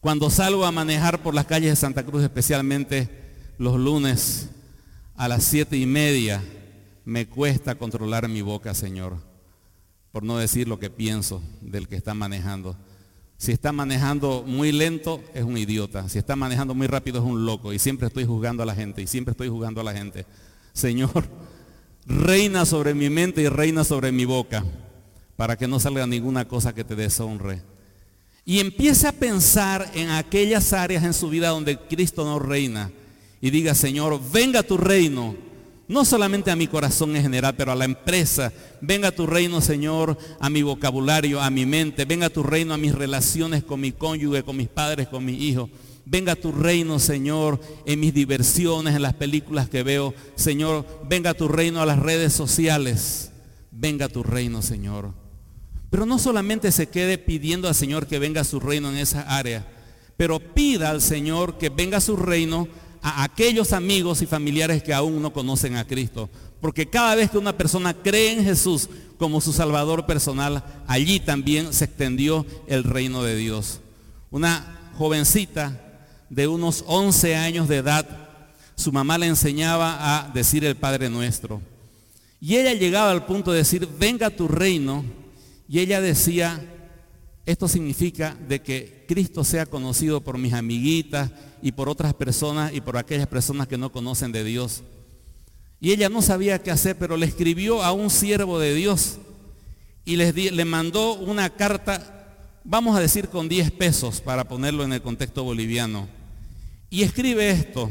[0.00, 3.08] cuando salgo a manejar por las calles de Santa Cruz, especialmente
[3.58, 4.50] los lunes
[5.14, 6.42] a las siete y media,
[7.04, 9.16] me cuesta controlar mi boca, Señor,
[10.12, 12.76] por no decir lo que pienso del que está manejando.
[13.38, 16.08] Si está manejando muy lento, es un idiota.
[16.08, 17.72] Si está manejando muy rápido, es un loco.
[17.72, 19.02] Y siempre estoy juzgando a la gente.
[19.02, 20.24] Y siempre estoy juzgando a la gente.
[20.72, 21.28] Señor,
[22.06, 24.64] reina sobre mi mente y reina sobre mi boca.
[25.36, 27.62] Para que no salga ninguna cosa que te deshonre.
[28.44, 32.90] Y empiece a pensar en aquellas áreas en su vida donde Cristo no reina.
[33.40, 35.34] Y diga, Señor, venga tu reino
[35.88, 38.52] no solamente a mi corazón en general, pero a la empresa.
[38.80, 42.04] Venga tu reino, Señor, a mi vocabulario, a mi mente.
[42.04, 45.70] Venga tu reino a mis relaciones con mi cónyuge, con mis padres, con mis hijos.
[46.08, 50.14] Venga tu reino, Señor, en mis diversiones, en las películas que veo.
[50.36, 53.32] Señor, venga tu reino a las redes sociales.
[53.72, 55.12] Venga tu reino, Señor.
[55.90, 59.66] Pero no solamente se quede pidiendo al Señor que venga su reino en esa área,
[60.16, 62.68] pero pida al Señor que venga su reino
[63.02, 66.30] a aquellos amigos y familiares que aún no conocen a Cristo.
[66.60, 68.88] Porque cada vez que una persona cree en Jesús
[69.18, 73.80] como su Salvador personal, allí también se extendió el reino de Dios.
[74.30, 75.82] Una jovencita
[76.30, 78.06] de unos 11 años de edad,
[78.74, 81.60] su mamá le enseñaba a decir el Padre Nuestro.
[82.40, 85.04] Y ella llegaba al punto de decir, venga tu reino.
[85.68, 86.62] Y ella decía,
[87.46, 91.30] Esto significa de que Cristo sea conocido por mis amiguitas
[91.62, 94.82] y por otras personas y por aquellas personas que no conocen de Dios.
[95.80, 99.18] Y ella no sabía qué hacer, pero le escribió a un siervo de Dios
[100.04, 105.02] y le mandó una carta, vamos a decir con 10 pesos para ponerlo en el
[105.02, 106.08] contexto boliviano.
[106.88, 107.90] Y escribe esto,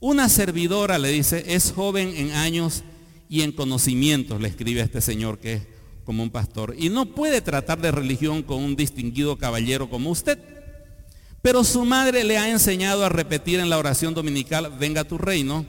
[0.00, 2.84] una servidora, le dice, es joven en años
[3.28, 5.62] y en conocimientos, le escribe a este señor que es
[6.04, 6.74] como un pastor.
[6.78, 10.38] Y no puede tratar de religión con un distinguido caballero como usted.
[11.42, 15.66] Pero su madre le ha enseñado a repetir en la oración dominical, venga tu reino.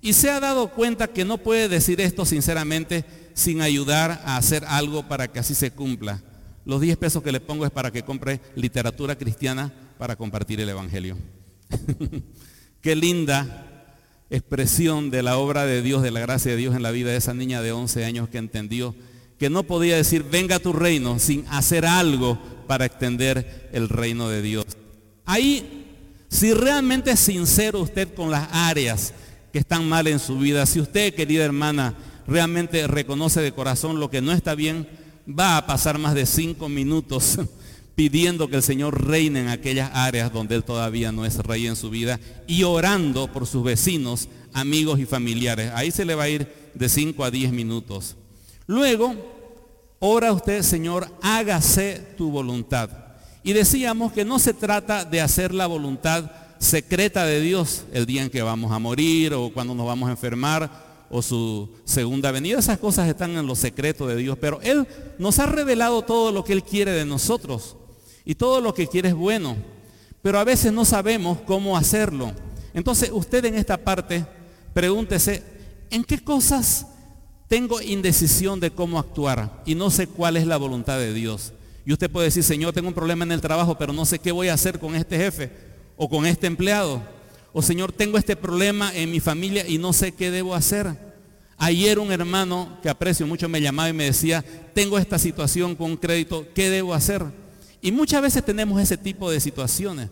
[0.00, 4.64] Y se ha dado cuenta que no puede decir esto sinceramente sin ayudar a hacer
[4.66, 6.22] algo para que así se cumpla.
[6.64, 10.68] Los 10 pesos que le pongo es para que compre literatura cristiana para compartir el
[10.68, 11.16] Evangelio.
[12.80, 13.64] Qué linda
[14.30, 17.16] expresión de la obra de Dios, de la gracia de Dios en la vida de
[17.16, 18.94] esa niña de 11 años que entendió
[19.38, 24.42] que no podía decir, venga tu reino, sin hacer algo para extender el reino de
[24.42, 24.64] Dios.
[25.24, 25.84] Ahí,
[26.28, 29.12] si realmente es sincero usted con las áreas
[29.52, 31.94] que están mal en su vida, si usted, querida hermana,
[32.26, 34.88] realmente reconoce de corazón lo que no está bien,
[35.28, 37.38] va a pasar más de cinco minutos
[37.96, 41.76] pidiendo que el Señor reine en aquellas áreas donde Él todavía no es rey en
[41.76, 45.72] su vida y orando por sus vecinos, amigos y familiares.
[45.74, 48.16] Ahí se le va a ir de 5 a 10 minutos.
[48.66, 49.14] Luego,
[49.98, 52.90] ora usted, Señor, hágase tu voluntad.
[53.42, 58.22] Y decíamos que no se trata de hacer la voluntad secreta de Dios el día
[58.22, 62.58] en que vamos a morir o cuando nos vamos a enfermar o su segunda venida.
[62.58, 64.86] Esas cosas están en lo secreto de Dios, pero Él
[65.18, 67.76] nos ha revelado todo lo que Él quiere de nosotros.
[68.26, 69.56] Y todo lo que quiere es bueno,
[70.20, 72.32] pero a veces no sabemos cómo hacerlo.
[72.74, 74.26] Entonces usted en esta parte
[74.74, 75.44] pregúntese,
[75.90, 76.86] ¿en qué cosas
[77.46, 81.52] tengo indecisión de cómo actuar y no sé cuál es la voluntad de Dios?
[81.86, 84.32] Y usted puede decir, Señor, tengo un problema en el trabajo, pero no sé qué
[84.32, 85.52] voy a hacer con este jefe
[85.96, 87.00] o con este empleado.
[87.52, 90.94] O Señor, tengo este problema en mi familia y no sé qué debo hacer.
[91.58, 95.96] Ayer un hermano que aprecio mucho me llamaba y me decía, tengo esta situación con
[95.96, 97.45] crédito, ¿qué debo hacer?
[97.80, 100.10] Y muchas veces tenemos ese tipo de situaciones.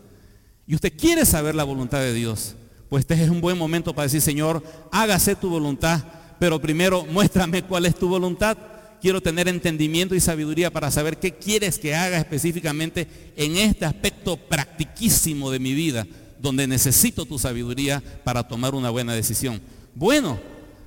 [0.67, 2.55] Y usted quiere saber la voluntad de Dios.
[2.89, 6.03] Pues este es un buen momento para decir, Señor, hágase tu voluntad.
[6.39, 8.57] Pero primero muéstrame cuál es tu voluntad.
[9.01, 14.37] Quiero tener entendimiento y sabiduría para saber qué quieres que haga específicamente en este aspecto
[14.37, 16.07] practiquísimo de mi vida,
[16.41, 19.61] donde necesito tu sabiduría para tomar una buena decisión.
[19.95, 20.39] Bueno,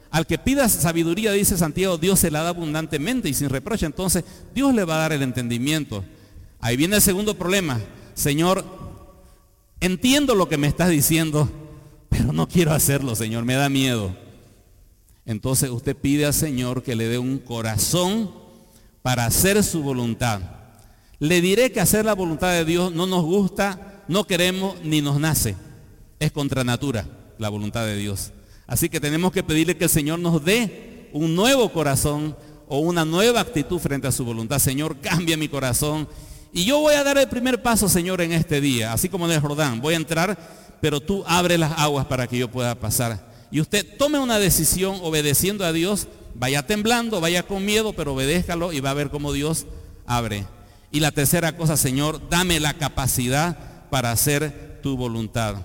[0.10, 3.86] al que pida sabiduría, dice Santiago, Dios se la da abundantemente y sin reproche.
[3.86, 4.24] Entonces,
[4.56, 6.04] Dios le va a dar el entendimiento.
[6.60, 7.80] Ahí viene el segundo problema.
[8.14, 8.66] Señor,
[9.80, 11.50] entiendo lo que me estás diciendo,
[12.10, 14.16] pero no quiero hacerlo, Señor, me da miedo.
[15.26, 18.32] Entonces usted pide al Señor que le dé un corazón
[19.02, 20.42] para hacer su voluntad.
[21.20, 25.20] Le diré que hacer la voluntad de Dios no nos gusta, no queremos ni nos
[25.20, 25.56] nace.
[26.20, 28.32] Es contra natura la voluntad de Dios.
[28.66, 32.36] Así que tenemos que pedirle que el Señor nos dé un nuevo corazón
[32.68, 34.60] o una nueva actitud frente a su voluntad.
[34.60, 36.08] Señor, cambia mi corazón
[36.58, 39.34] y yo voy a dar el primer paso, Señor, en este día, así como en
[39.34, 39.80] el Jordán.
[39.80, 40.36] Voy a entrar,
[40.82, 43.28] pero tú abre las aguas para que yo pueda pasar.
[43.52, 48.74] Y usted tome una decisión obedeciendo a Dios, vaya temblando, vaya con miedo, pero obedézcalo
[48.74, 49.68] y va a ver cómo Dios
[50.08, 50.48] abre.
[50.92, 53.56] Y la tercera cosa, Señor, dame la capacidad
[53.92, 55.58] para hacer tu voluntad.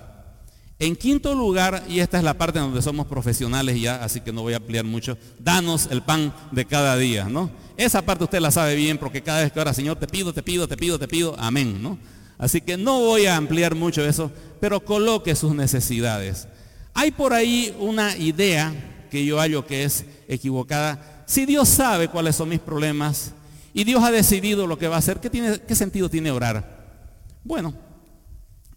[0.83, 4.41] En quinto lugar, y esta es la parte donde somos profesionales ya, así que no
[4.41, 7.49] voy a ampliar mucho, danos el pan de cada día, ¿no?
[7.77, 10.43] Esa parte usted la sabe bien porque cada vez que ahora, Señor, te pido, te
[10.43, 11.97] pido, te pido, te pido, amén, ¿no?
[12.37, 16.49] Así que no voy a ampliar mucho eso, pero coloque sus necesidades.
[16.93, 21.23] Hay por ahí una idea que yo hallo que es equivocada.
[21.25, 23.31] Si Dios sabe cuáles son mis problemas
[23.73, 27.07] y Dios ha decidido lo que va a hacer, ¿qué, sentido tiene orar?
[27.41, 27.73] Bueno,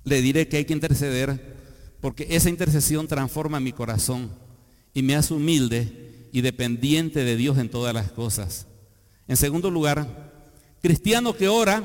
[0.05, 1.57] le diré que hay que interceder
[2.01, 4.31] porque esa intercesión transforma mi corazón
[4.95, 8.67] y me hace humilde y dependiente de Dios en todas las cosas.
[9.29, 10.33] En segundo lugar,
[10.83, 11.83] cristiano que ora,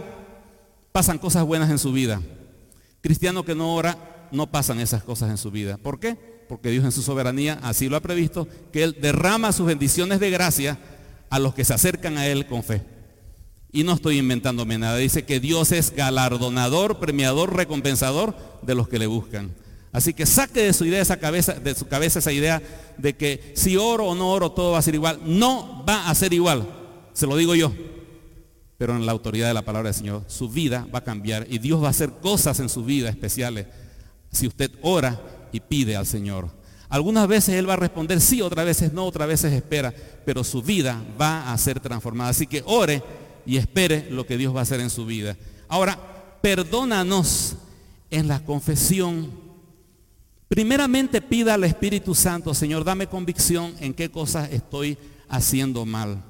[0.92, 2.22] pasan cosas buenas en su vida.
[3.02, 5.78] Cristiano que no ora, no pasan esas cosas en su vida.
[5.78, 6.18] ¿Por qué?
[6.48, 10.30] Porque Dios en su soberanía así lo ha previsto, que Él derrama sus bendiciones de
[10.30, 10.78] gracia
[11.30, 12.84] a los que se acercan a Él con fe.
[13.72, 14.98] Y no estoy inventándome nada.
[14.98, 19.52] Dice que Dios es galardonador, premiador, recompensador de los que le buscan.
[19.92, 22.62] Así que saque de su idea esa cabeza, de su cabeza esa idea
[22.98, 25.20] de que si oro o no oro todo va a ser igual.
[25.26, 26.68] No va a ser igual.
[27.14, 27.74] Se lo digo yo.
[28.78, 31.60] Pero en la autoridad de la palabra del Señor, su vida va a cambiar y
[31.60, 33.68] Dios va a hacer cosas en su vida especiales
[34.32, 35.20] si usted ora
[35.52, 36.50] y pide al Señor.
[36.90, 39.94] Algunas veces Él va a responder sí, otras veces no, otras veces espera,
[40.26, 42.32] pero su vida va a ser transformada.
[42.32, 43.04] Así que ore
[43.46, 45.38] y espere lo que Dios va a hacer en su vida.
[45.68, 45.98] Ahora,
[46.42, 47.56] perdónanos
[48.10, 49.41] en la confesión.
[50.52, 54.98] Primeramente pida al Espíritu Santo, Señor, dame convicción en qué cosas estoy
[55.30, 56.26] haciendo mal.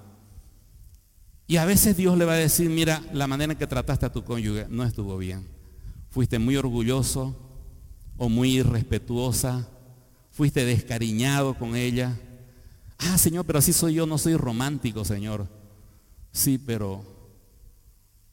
[1.48, 4.12] Y a veces Dios le va a decir, mira, la manera en que trataste a
[4.12, 5.48] tu cónyuge no estuvo bien.
[6.12, 7.36] Fuiste muy orgulloso
[8.16, 9.68] o muy irrespetuosa.
[10.30, 12.16] Fuiste descariñado con ella.
[13.00, 15.48] Ah, Señor, pero así soy yo, no soy romántico, Señor.
[16.32, 17.04] Sí, pero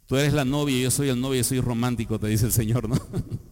[0.05, 2.91] tú eres la novia yo soy el novio y soy romántico, te dice el Señor,
[2.91, 2.97] ¿no?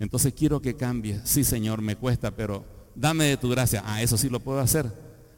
[0.00, 1.20] Entonces quiero que cambie.
[1.24, 2.64] Sí, Señor, me cuesta, pero
[2.96, 3.82] dame de tu gracia.
[3.84, 4.90] Ah, eso sí lo puedo hacer.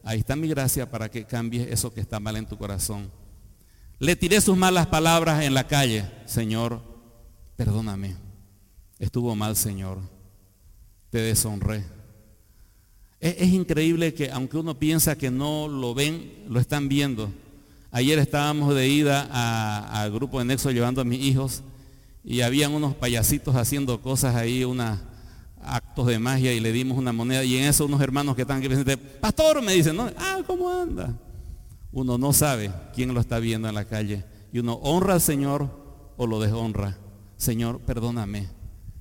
[0.04, 3.10] Ahí está mi gracia para que cambies eso que está mal en tu corazón.
[3.98, 6.04] Le tiré sus malas palabras en la calle.
[6.26, 6.80] Señor,
[7.56, 8.16] perdóname.
[9.00, 9.98] Estuvo mal, Señor.
[11.10, 11.84] Te deshonré.
[13.18, 17.32] Es, increíble que aunque uno piensa que no lo ven, lo están viendo.
[17.90, 19.28] Ayer estábamos de ida
[20.02, 21.62] al grupo de Nexo llevando a mis hijos
[22.24, 24.98] y habían unos payasitos haciendo cosas ahí, unos
[25.62, 28.58] actos de magia y le dimos una moneda y en eso unos hermanos que están
[28.58, 31.18] aquí presentes, pastor, me dicen, no, ah, ¿cómo anda?
[31.92, 35.68] Uno no sabe quién lo está viendo en la calle y uno honra al Señor
[36.16, 36.98] o lo deshonra.
[37.36, 38.48] Señor, perdóname.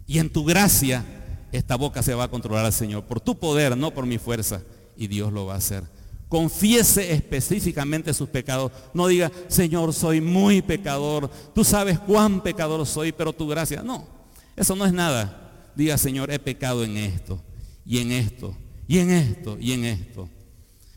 [0.07, 1.05] Y en tu gracia
[1.51, 4.61] esta boca se va a controlar al Señor, por tu poder, no por mi fuerza.
[4.95, 5.84] Y Dios lo va a hacer.
[6.32, 8.72] Confiese específicamente sus pecados.
[8.94, 11.30] No diga, Señor, soy muy pecador.
[11.54, 13.84] Tú sabes cuán pecador soy, pero tu gracia.
[13.84, 14.08] No,
[14.56, 15.72] eso no es nada.
[15.76, 17.44] Diga, Señor, he pecado en esto,
[17.86, 18.56] y en esto,
[18.88, 20.30] y en esto, y en esto.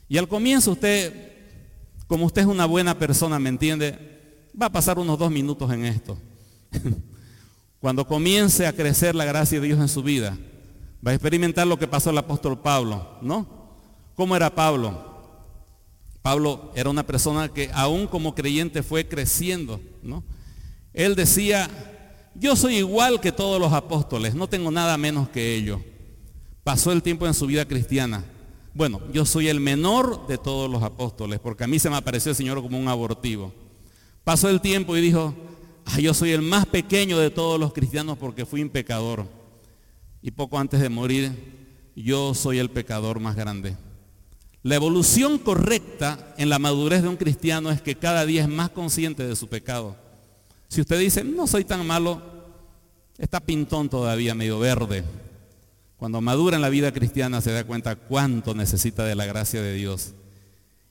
[0.08, 1.32] Y al comienzo usted,
[2.06, 4.46] como usted es una buena persona, ¿me entiende?
[4.54, 6.16] Va a pasar unos dos minutos en esto.
[7.80, 10.38] Cuando comience a crecer la gracia de Dios en su vida,
[11.04, 13.48] va a experimentar lo que pasó el apóstol Pablo, ¿no?
[14.14, 15.13] ¿Cómo era Pablo?
[16.24, 20.24] Pablo era una persona que aún como creyente fue creciendo, ¿no?
[20.94, 21.68] Él decía,
[22.34, 25.82] yo soy igual que todos los apóstoles, no tengo nada menos que ellos.
[26.62, 28.24] Pasó el tiempo en su vida cristiana.
[28.72, 32.30] Bueno, yo soy el menor de todos los apóstoles, porque a mí se me apareció
[32.30, 33.52] el Señor como un abortivo.
[34.24, 35.34] Pasó el tiempo y dijo,
[35.84, 39.26] Ah, yo soy el más pequeño de todos los cristianos porque fui un pecador.
[40.22, 43.76] Y poco antes de morir, yo soy el pecador más grande.
[44.64, 48.70] La evolución correcta en la madurez de un cristiano es que cada día es más
[48.70, 49.94] consciente de su pecado.
[50.68, 52.22] Si usted dice, no soy tan malo,
[53.18, 55.04] está pintón todavía, medio verde.
[55.98, 59.74] Cuando madura en la vida cristiana se da cuenta cuánto necesita de la gracia de
[59.74, 60.14] Dios.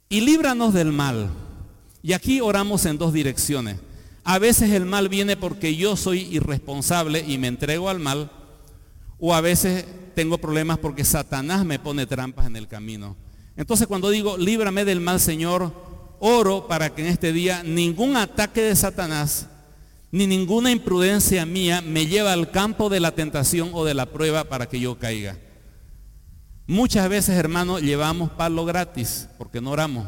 [0.08, 1.32] Y líbranos del mal.
[2.04, 3.78] Y aquí oramos en dos direcciones.
[4.24, 8.30] A veces el mal viene porque yo soy irresponsable y me entrego al mal.
[9.18, 13.16] O a veces tengo problemas porque Satanás me pone trampas en el camino.
[13.56, 15.72] Entonces cuando digo, líbrame del mal, Señor,
[16.20, 19.48] oro para que en este día ningún ataque de Satanás,
[20.12, 24.44] ni ninguna imprudencia mía me lleve al campo de la tentación o de la prueba
[24.44, 25.38] para que yo caiga.
[26.66, 30.08] Muchas veces, hermanos, llevamos palo gratis porque no oramos.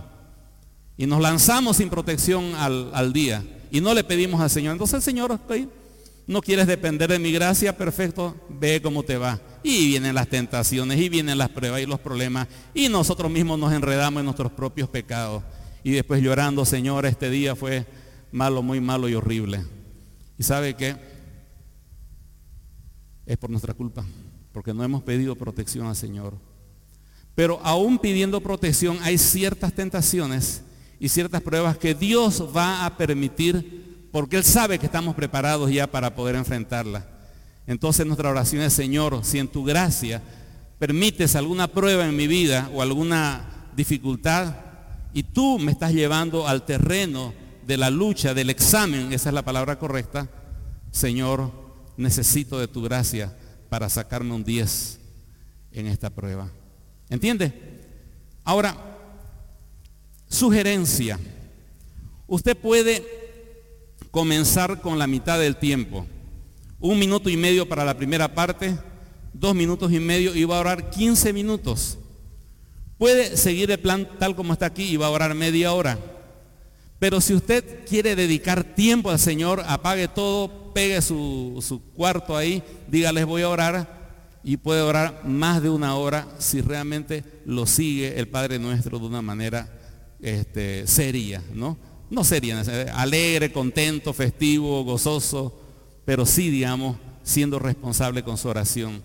[0.97, 4.71] Y nos lanzamos sin protección al, día y no le pedimos al Señor.
[4.71, 5.37] Entonces el Señor,
[6.27, 9.39] no quieres depender de mi gracia, perfecto, ve cómo te va.
[9.63, 13.73] Y vienen las tentaciones, y vienen las pruebas y los problemas, y nosotros mismos nos
[13.73, 15.43] enredamos en nuestros propios pecados.
[15.83, 17.85] Y después llorando, Señor, este día fue
[18.31, 19.63] malo, muy malo y horrible.
[20.37, 20.95] ¿Y sabe qué?
[23.27, 24.03] Es por nuestra culpa,
[24.51, 26.33] porque no hemos pedido protección al Señor.
[27.35, 30.63] Pero aún pidiendo protección hay ciertas tentaciones
[30.99, 33.84] y ciertas pruebas que Dios va a permitir
[34.15, 37.03] porque Él sabe que estamos preparados ya para poder enfrentarlas.
[37.67, 40.21] Entonces nuestra oración es, Señor, si en tu gracia
[40.79, 44.55] permites alguna prueba en mi vida o alguna dificultad
[45.13, 47.33] y tú me estás llevando al terreno
[47.67, 50.29] de la lucha, del examen, esa es la palabra correcta,
[50.91, 51.51] Señor,
[51.97, 53.35] necesito de tu gracia
[53.67, 54.97] para sacarme un 10
[55.73, 56.49] en esta prueba.
[57.09, 57.51] ¿Entiende?
[58.45, 58.77] Ahora,
[60.29, 61.19] Sugerencia.
[62.27, 63.24] Usted puede
[64.11, 66.05] comenzar con la mitad del tiempo.
[66.79, 68.77] Un minuto y medio para la primera parte,
[69.33, 71.97] dos minutos y medio y va a orar 15 minutos.
[72.97, 75.99] Puede seguir el plan tal como está aquí y va a orar media hora.
[76.99, 82.63] Pero si usted quiere dedicar tiempo al Señor, apague todo, pegue su, su cuarto ahí,
[82.87, 83.95] dígales voy a orar
[84.43, 89.07] y puede orar más de una hora si realmente lo sigue el Padre nuestro de
[89.07, 89.67] una manera
[90.21, 91.77] este, seria, ¿no?
[92.09, 92.61] No seria,
[92.93, 95.59] alegre, contento, festivo, gozoso,
[96.05, 99.01] pero sí, digamos, siendo responsable con su oración.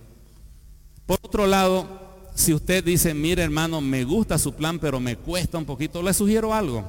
[1.06, 1.88] Por otro lado,
[2.34, 6.12] si usted dice, mire hermano, me gusta su plan, pero me cuesta un poquito, le
[6.14, 6.88] sugiero algo.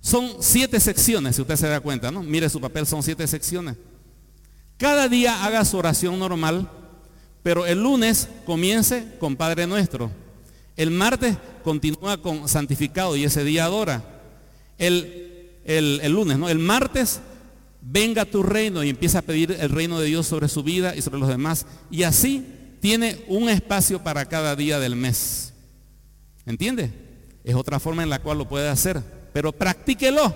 [0.00, 2.22] Son siete secciones, si usted se da cuenta, ¿no?
[2.22, 3.76] Mire su papel, son siete secciones.
[4.76, 6.70] Cada día haga su oración normal,
[7.42, 10.10] pero el lunes comience con Padre Nuestro.
[10.76, 14.17] El martes continúa con santificado y ese día adora.
[14.78, 16.48] El, el, lunes, ¿no?
[16.48, 17.20] El martes
[17.80, 21.02] venga tu reino y empieza a pedir el reino de Dios sobre su vida y
[21.02, 21.66] sobre los demás.
[21.90, 22.44] Y así
[22.80, 25.52] tiene un espacio para cada día del mes.
[26.46, 26.92] ¿Entiende?
[27.44, 29.02] Es otra forma en la cual lo puede hacer.
[29.32, 30.34] Pero practíquelo.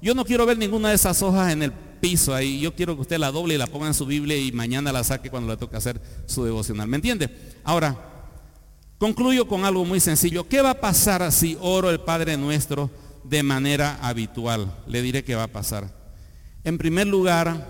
[0.00, 2.60] Yo no quiero ver ninguna de esas hojas en el piso ahí.
[2.60, 5.04] Yo quiero que usted la doble y la ponga en su Biblia y mañana la
[5.04, 6.88] saque cuando le toque hacer su devocional.
[6.88, 7.30] ¿Me entiende?
[7.64, 7.96] Ahora,
[8.98, 10.48] concluyo con algo muy sencillo.
[10.48, 12.90] ¿Qué va a pasar si oro el Padre Nuestro
[13.28, 14.72] de manera habitual?
[14.86, 15.92] Le diré qué va a pasar.
[16.64, 17.66] En primer lugar,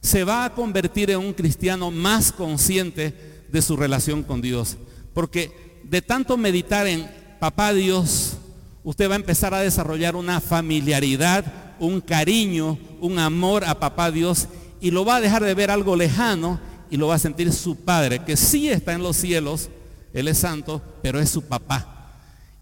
[0.00, 4.76] se va a convertir en un cristiano más consciente de su relación con Dios.
[5.12, 7.08] Porque de tanto meditar en
[7.40, 8.38] Papá Dios,
[8.82, 14.48] usted va a empezar a desarrollar una familiaridad un cariño, un amor a papá Dios
[14.80, 16.60] y lo va a dejar de ver algo lejano
[16.90, 19.70] y lo va a sentir su padre, que sí está en los cielos,
[20.12, 21.93] Él es santo, pero es su papá.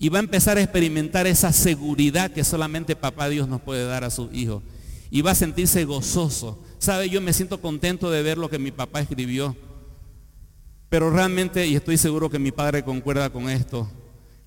[0.02, 4.02] Y va a empezar a experimentar esa seguridad que solamente papá Dios nos puede dar
[4.02, 4.60] a su hijo.
[5.12, 6.60] Y va a sentirse gozoso.
[6.80, 7.08] ¿Sabe?
[7.08, 9.54] Yo me siento contento de ver lo que mi papá escribió.
[10.88, 13.88] Pero realmente, y estoy seguro que mi padre concuerda con esto,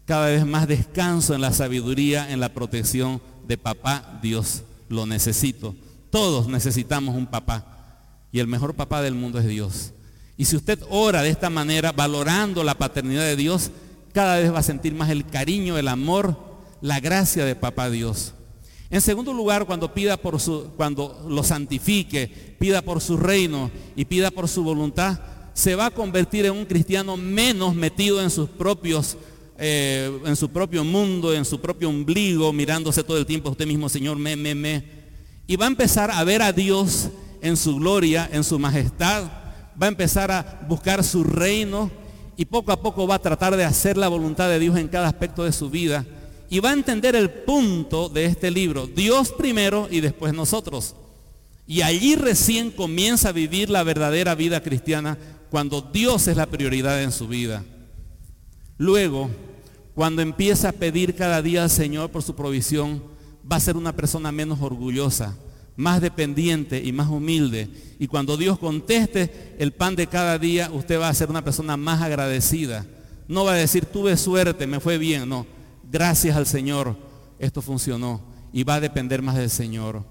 [0.04, 4.64] cada vez más descanso en la sabiduría, en la protección de papá Dios.
[4.90, 5.74] Lo necesito.
[6.10, 8.10] Todos necesitamos un papá.
[8.30, 9.94] Y el mejor papá del mundo es Dios.
[10.36, 13.72] Y si usted ora de esta manera, valorando la paternidad de Dios,
[14.16, 16.38] cada vez va a sentir más el cariño, el amor,
[16.80, 18.34] la gracia de papá Dios.
[18.90, 24.06] En segundo lugar, cuando pida por su, cuando lo santifique, pida por su reino y
[24.06, 25.20] pida por su voluntad,
[25.54, 29.18] se va a convertir en un cristiano menos metido en sus propios
[29.58, 33.68] eh, en su propio mundo, en su propio ombligo, mirándose todo el tiempo a usted
[33.68, 34.84] mismo, Señor, me, me, me.
[35.46, 37.10] Y va a empezar a ver a Dios
[37.42, 39.24] en su gloria, en su majestad.
[39.82, 41.92] Va a empezar a buscar su reino
[42.38, 45.08] y poco a poco va a tratar de hacer la voluntad de Dios en cada
[45.08, 46.06] aspecto de su vida.
[46.50, 50.96] Y va a entender el punto de este libro, Dios primero y después nosotros.
[51.68, 55.18] Y allí recién comienza a vivir la verdadera vida cristiana
[55.50, 57.64] cuando Dios es la prioridad en su vida.
[58.78, 59.30] Luego,
[59.96, 63.02] cuando empieza a pedir cada día al Señor por su provisión,
[63.50, 65.36] va a ser una persona menos orgullosa,
[65.76, 67.70] más dependiente y más humilde.
[68.00, 71.78] Y cuando Dios conteste el pan de cada día, usted va a ser una persona
[71.78, 72.86] más agradecida.
[73.28, 75.28] No va a decir, tuve suerte, me fue bien.
[75.28, 75.46] No,
[75.92, 76.96] gracias al Señor,
[77.40, 78.22] esto funcionó.
[78.54, 80.04] Y va a depender más del Señor.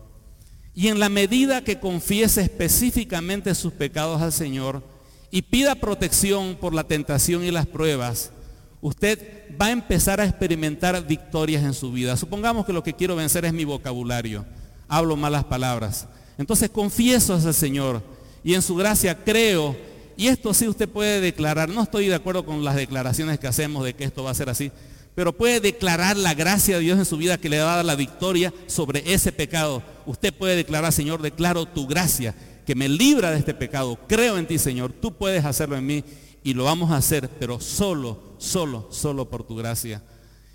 [0.75, 4.83] Y en la medida que confiese específicamente sus pecados al Señor
[5.31, 8.33] y pida protección por la tentación y las pruebas,
[8.81, 12.17] usted va a empezar a experimentar victorias en su vida.
[12.17, 14.45] Supongamos que lo que quiero vencer es mi vocabulario.
[14.89, 16.07] Hablo malas palabras.
[16.39, 18.03] Entonces confieso a ese Señor
[18.43, 19.77] y en su gracia creo.
[20.17, 21.69] Y esto sí usted puede declarar.
[21.69, 24.49] No estoy de acuerdo con las declaraciones que hacemos de que esto va a ser
[24.49, 24.71] así.
[25.15, 27.85] Pero puede declarar la gracia de Dios en su vida que le va a dar
[27.85, 29.83] la victoria sobre ese pecado.
[30.07, 32.35] Usted puede declarar, Señor, declaro tu gracia
[32.67, 33.99] que me libra de este pecado.
[34.09, 34.93] Creo en ti, Señor.
[34.93, 36.05] Tú puedes hacerlo en mí
[36.43, 40.03] y lo vamos a hacer, pero solo solo, solo por tu gracia.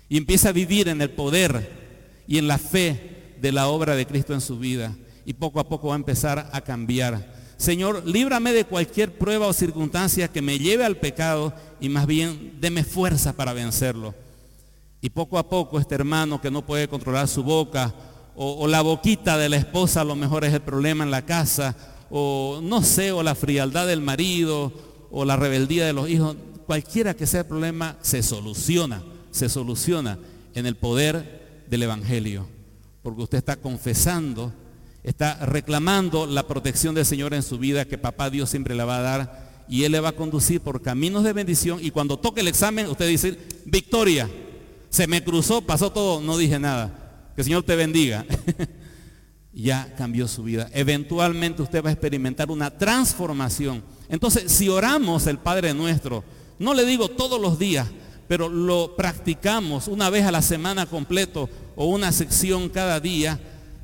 [0.08, 1.70] Y empieza a vivir en el poder
[2.26, 4.94] y en la fe de la obra de Cristo en su vida.
[5.24, 7.40] Y poco a poco va a empezar a cambiar.
[7.56, 12.56] Señor, líbrame de cualquier prueba o circunstancia que me lleve al pecado y más bien
[12.58, 14.14] deme fuerza para vencerlo.
[15.02, 17.94] Y poco a poco este hermano que no puede controlar su boca
[18.34, 21.76] o, la boquita de la esposa a lo mejor es el problema en la casa
[22.10, 24.72] o no sé, o la frialdad del marido
[25.10, 26.36] o la rebeldía de los hijos,
[26.66, 30.18] cualquiera que sea el problema, se soluciona, se soluciona
[30.54, 32.46] en el poder del Evangelio.
[33.02, 34.52] Porque usted está confesando,
[35.02, 38.98] está reclamando la protección del Señor en su vida que papá Dios siempre le va
[38.98, 42.40] a dar y Él le va a conducir por caminos de bendición y cuando toque
[42.40, 44.28] el examen usted dice, victoria,
[44.90, 47.30] se me cruzó, pasó todo, no dije nada.
[47.34, 48.26] Que el Señor te bendiga.
[49.52, 50.68] ya cambió su vida.
[50.72, 53.82] Eventualmente usted va a experimentar una transformación.
[54.08, 56.24] Entonces, si oramos el Padre nuestro,
[56.58, 57.88] no le digo todos los días,
[58.30, 63.40] pero lo practicamos una vez a la semana completo o una sección cada día,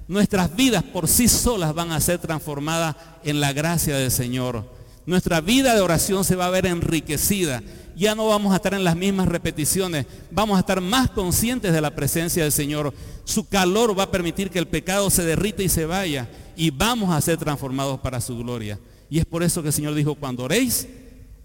[0.07, 2.95] nuestras vidas por sí solas van a ser transformadas
[3.25, 4.65] en la gracia del Señor.
[5.05, 7.61] Nuestra vida de oración se va a ver enriquecida.
[7.97, 11.81] Ya no vamos a estar en las mismas repeticiones, vamos a estar más conscientes de
[11.81, 12.95] la presencia del Señor.
[13.25, 17.13] Su calor va a permitir que el pecado se derrita y se vaya y vamos
[17.13, 18.79] a ser transformados para su gloria.
[19.11, 20.87] Y es por eso que el Señor dijo, cuando oréis,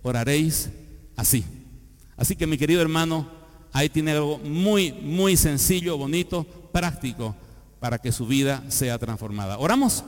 [0.04, 0.70] oraréis
[1.16, 1.44] así.
[2.18, 3.28] Así que mi querido hermano,
[3.74, 7.36] ahí tiene algo muy, muy sencillo, bonito, práctico
[7.80, 9.58] para que su vida sea transformada.
[9.58, 10.04] Oramos.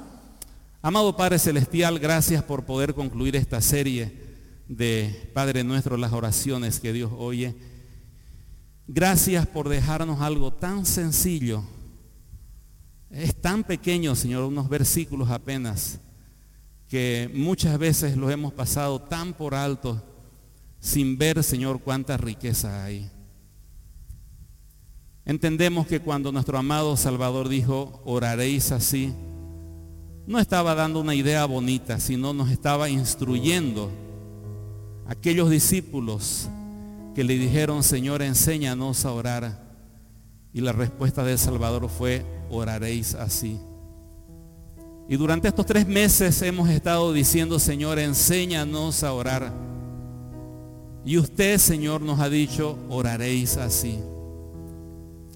[0.82, 4.12] Amado Padre Celestial, gracias por poder concluir esta serie
[4.68, 7.56] de Padre Nuestro, las oraciones que Dios oye.
[8.86, 11.64] Gracias por dejarnos algo tan sencillo.
[13.10, 16.00] Es tan pequeño, Señor, unos versículos apenas,
[16.90, 20.13] que muchas veces los hemos pasado tan por alto
[20.84, 23.10] sin ver, Señor, cuánta riqueza hay.
[25.24, 29.14] Entendemos que cuando nuestro amado Salvador dijo, oraréis así,
[30.28, 33.92] no estaba dando una idea bonita, sino nos estaba instruyendo
[35.08, 36.50] aquellos discípulos
[37.16, 39.64] que le dijeron, Señor, enséñanos a orar.
[40.52, 43.58] Y la respuesta del Salvador fue, oraréis así.
[45.08, 49.73] Y durante estos tres meses hemos estado diciendo, Señor, enséñanos a orar.
[51.06, 54.00] Y usted, Señor, nos ha dicho, oraréis así.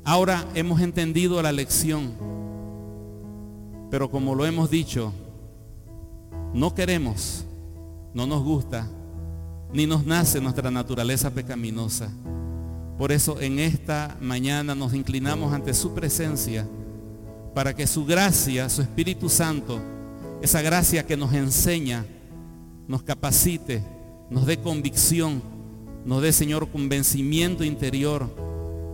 [0.03, 2.13] Ahora hemos entendido la lección,
[3.91, 5.11] pero como lo hemos dicho,
[6.53, 7.43] no queremos,
[8.13, 8.87] no nos gusta,
[9.73, 12.09] ni nos nace nuestra naturaleza pecaminosa.
[12.97, 16.65] Por eso en esta mañana nos inclinamos ante su presencia
[17.53, 19.79] para que su gracia, su Espíritu Santo,
[20.41, 22.05] esa gracia que nos enseña,
[22.87, 23.83] nos capacite,
[24.29, 25.56] nos dé convicción,
[26.07, 28.29] nos dé, Señor, convencimiento interior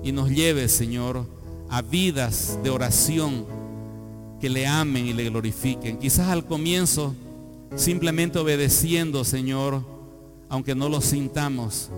[0.04, 1.28] y nos lleve, Señor,
[1.70, 3.46] a vidas de oración
[4.42, 6.00] que le amen y le glorifiquen.
[6.00, 7.14] Quizás al comienzo
[7.76, 9.86] simplemente obedeciendo, Señor,
[10.50, 11.92] aunque no lo sintamos,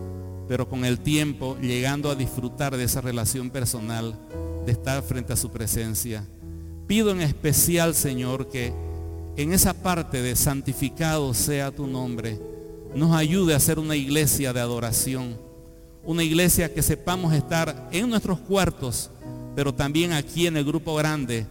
[0.49, 4.19] pero con el tiempo llegando a disfrutar de esa relación personal,
[4.65, 6.27] de estar frente a su presencia.
[6.87, 8.73] Pido en especial, Señor, que
[9.37, 12.37] en esa parte de santificado sea tu nombre,
[12.95, 15.37] nos ayude a ser una iglesia de adoración,
[16.03, 19.11] una iglesia que sepamos estar en nuestros cuartos,
[19.53, 21.45] pero también aquí en el grupo grande,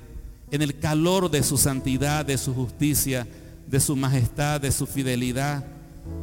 [0.51, 3.26] en el calor de su santidad, de su justicia,
[3.66, 5.64] de su majestad, de su fidelidad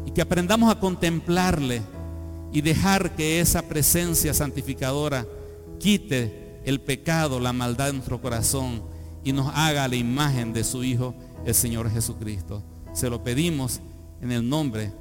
[0.06, 1.82] y que aprendamos a contemplarle
[2.52, 5.28] y dejar que esa presencia santificadora
[5.80, 8.84] quite el pecado, la maldad de nuestro corazón
[9.24, 11.14] y nos haga la imagen de su Hijo,
[11.46, 12.64] el Señor Jesucristo.
[12.94, 13.82] Se lo pedimos
[14.22, 15.01] en el nombre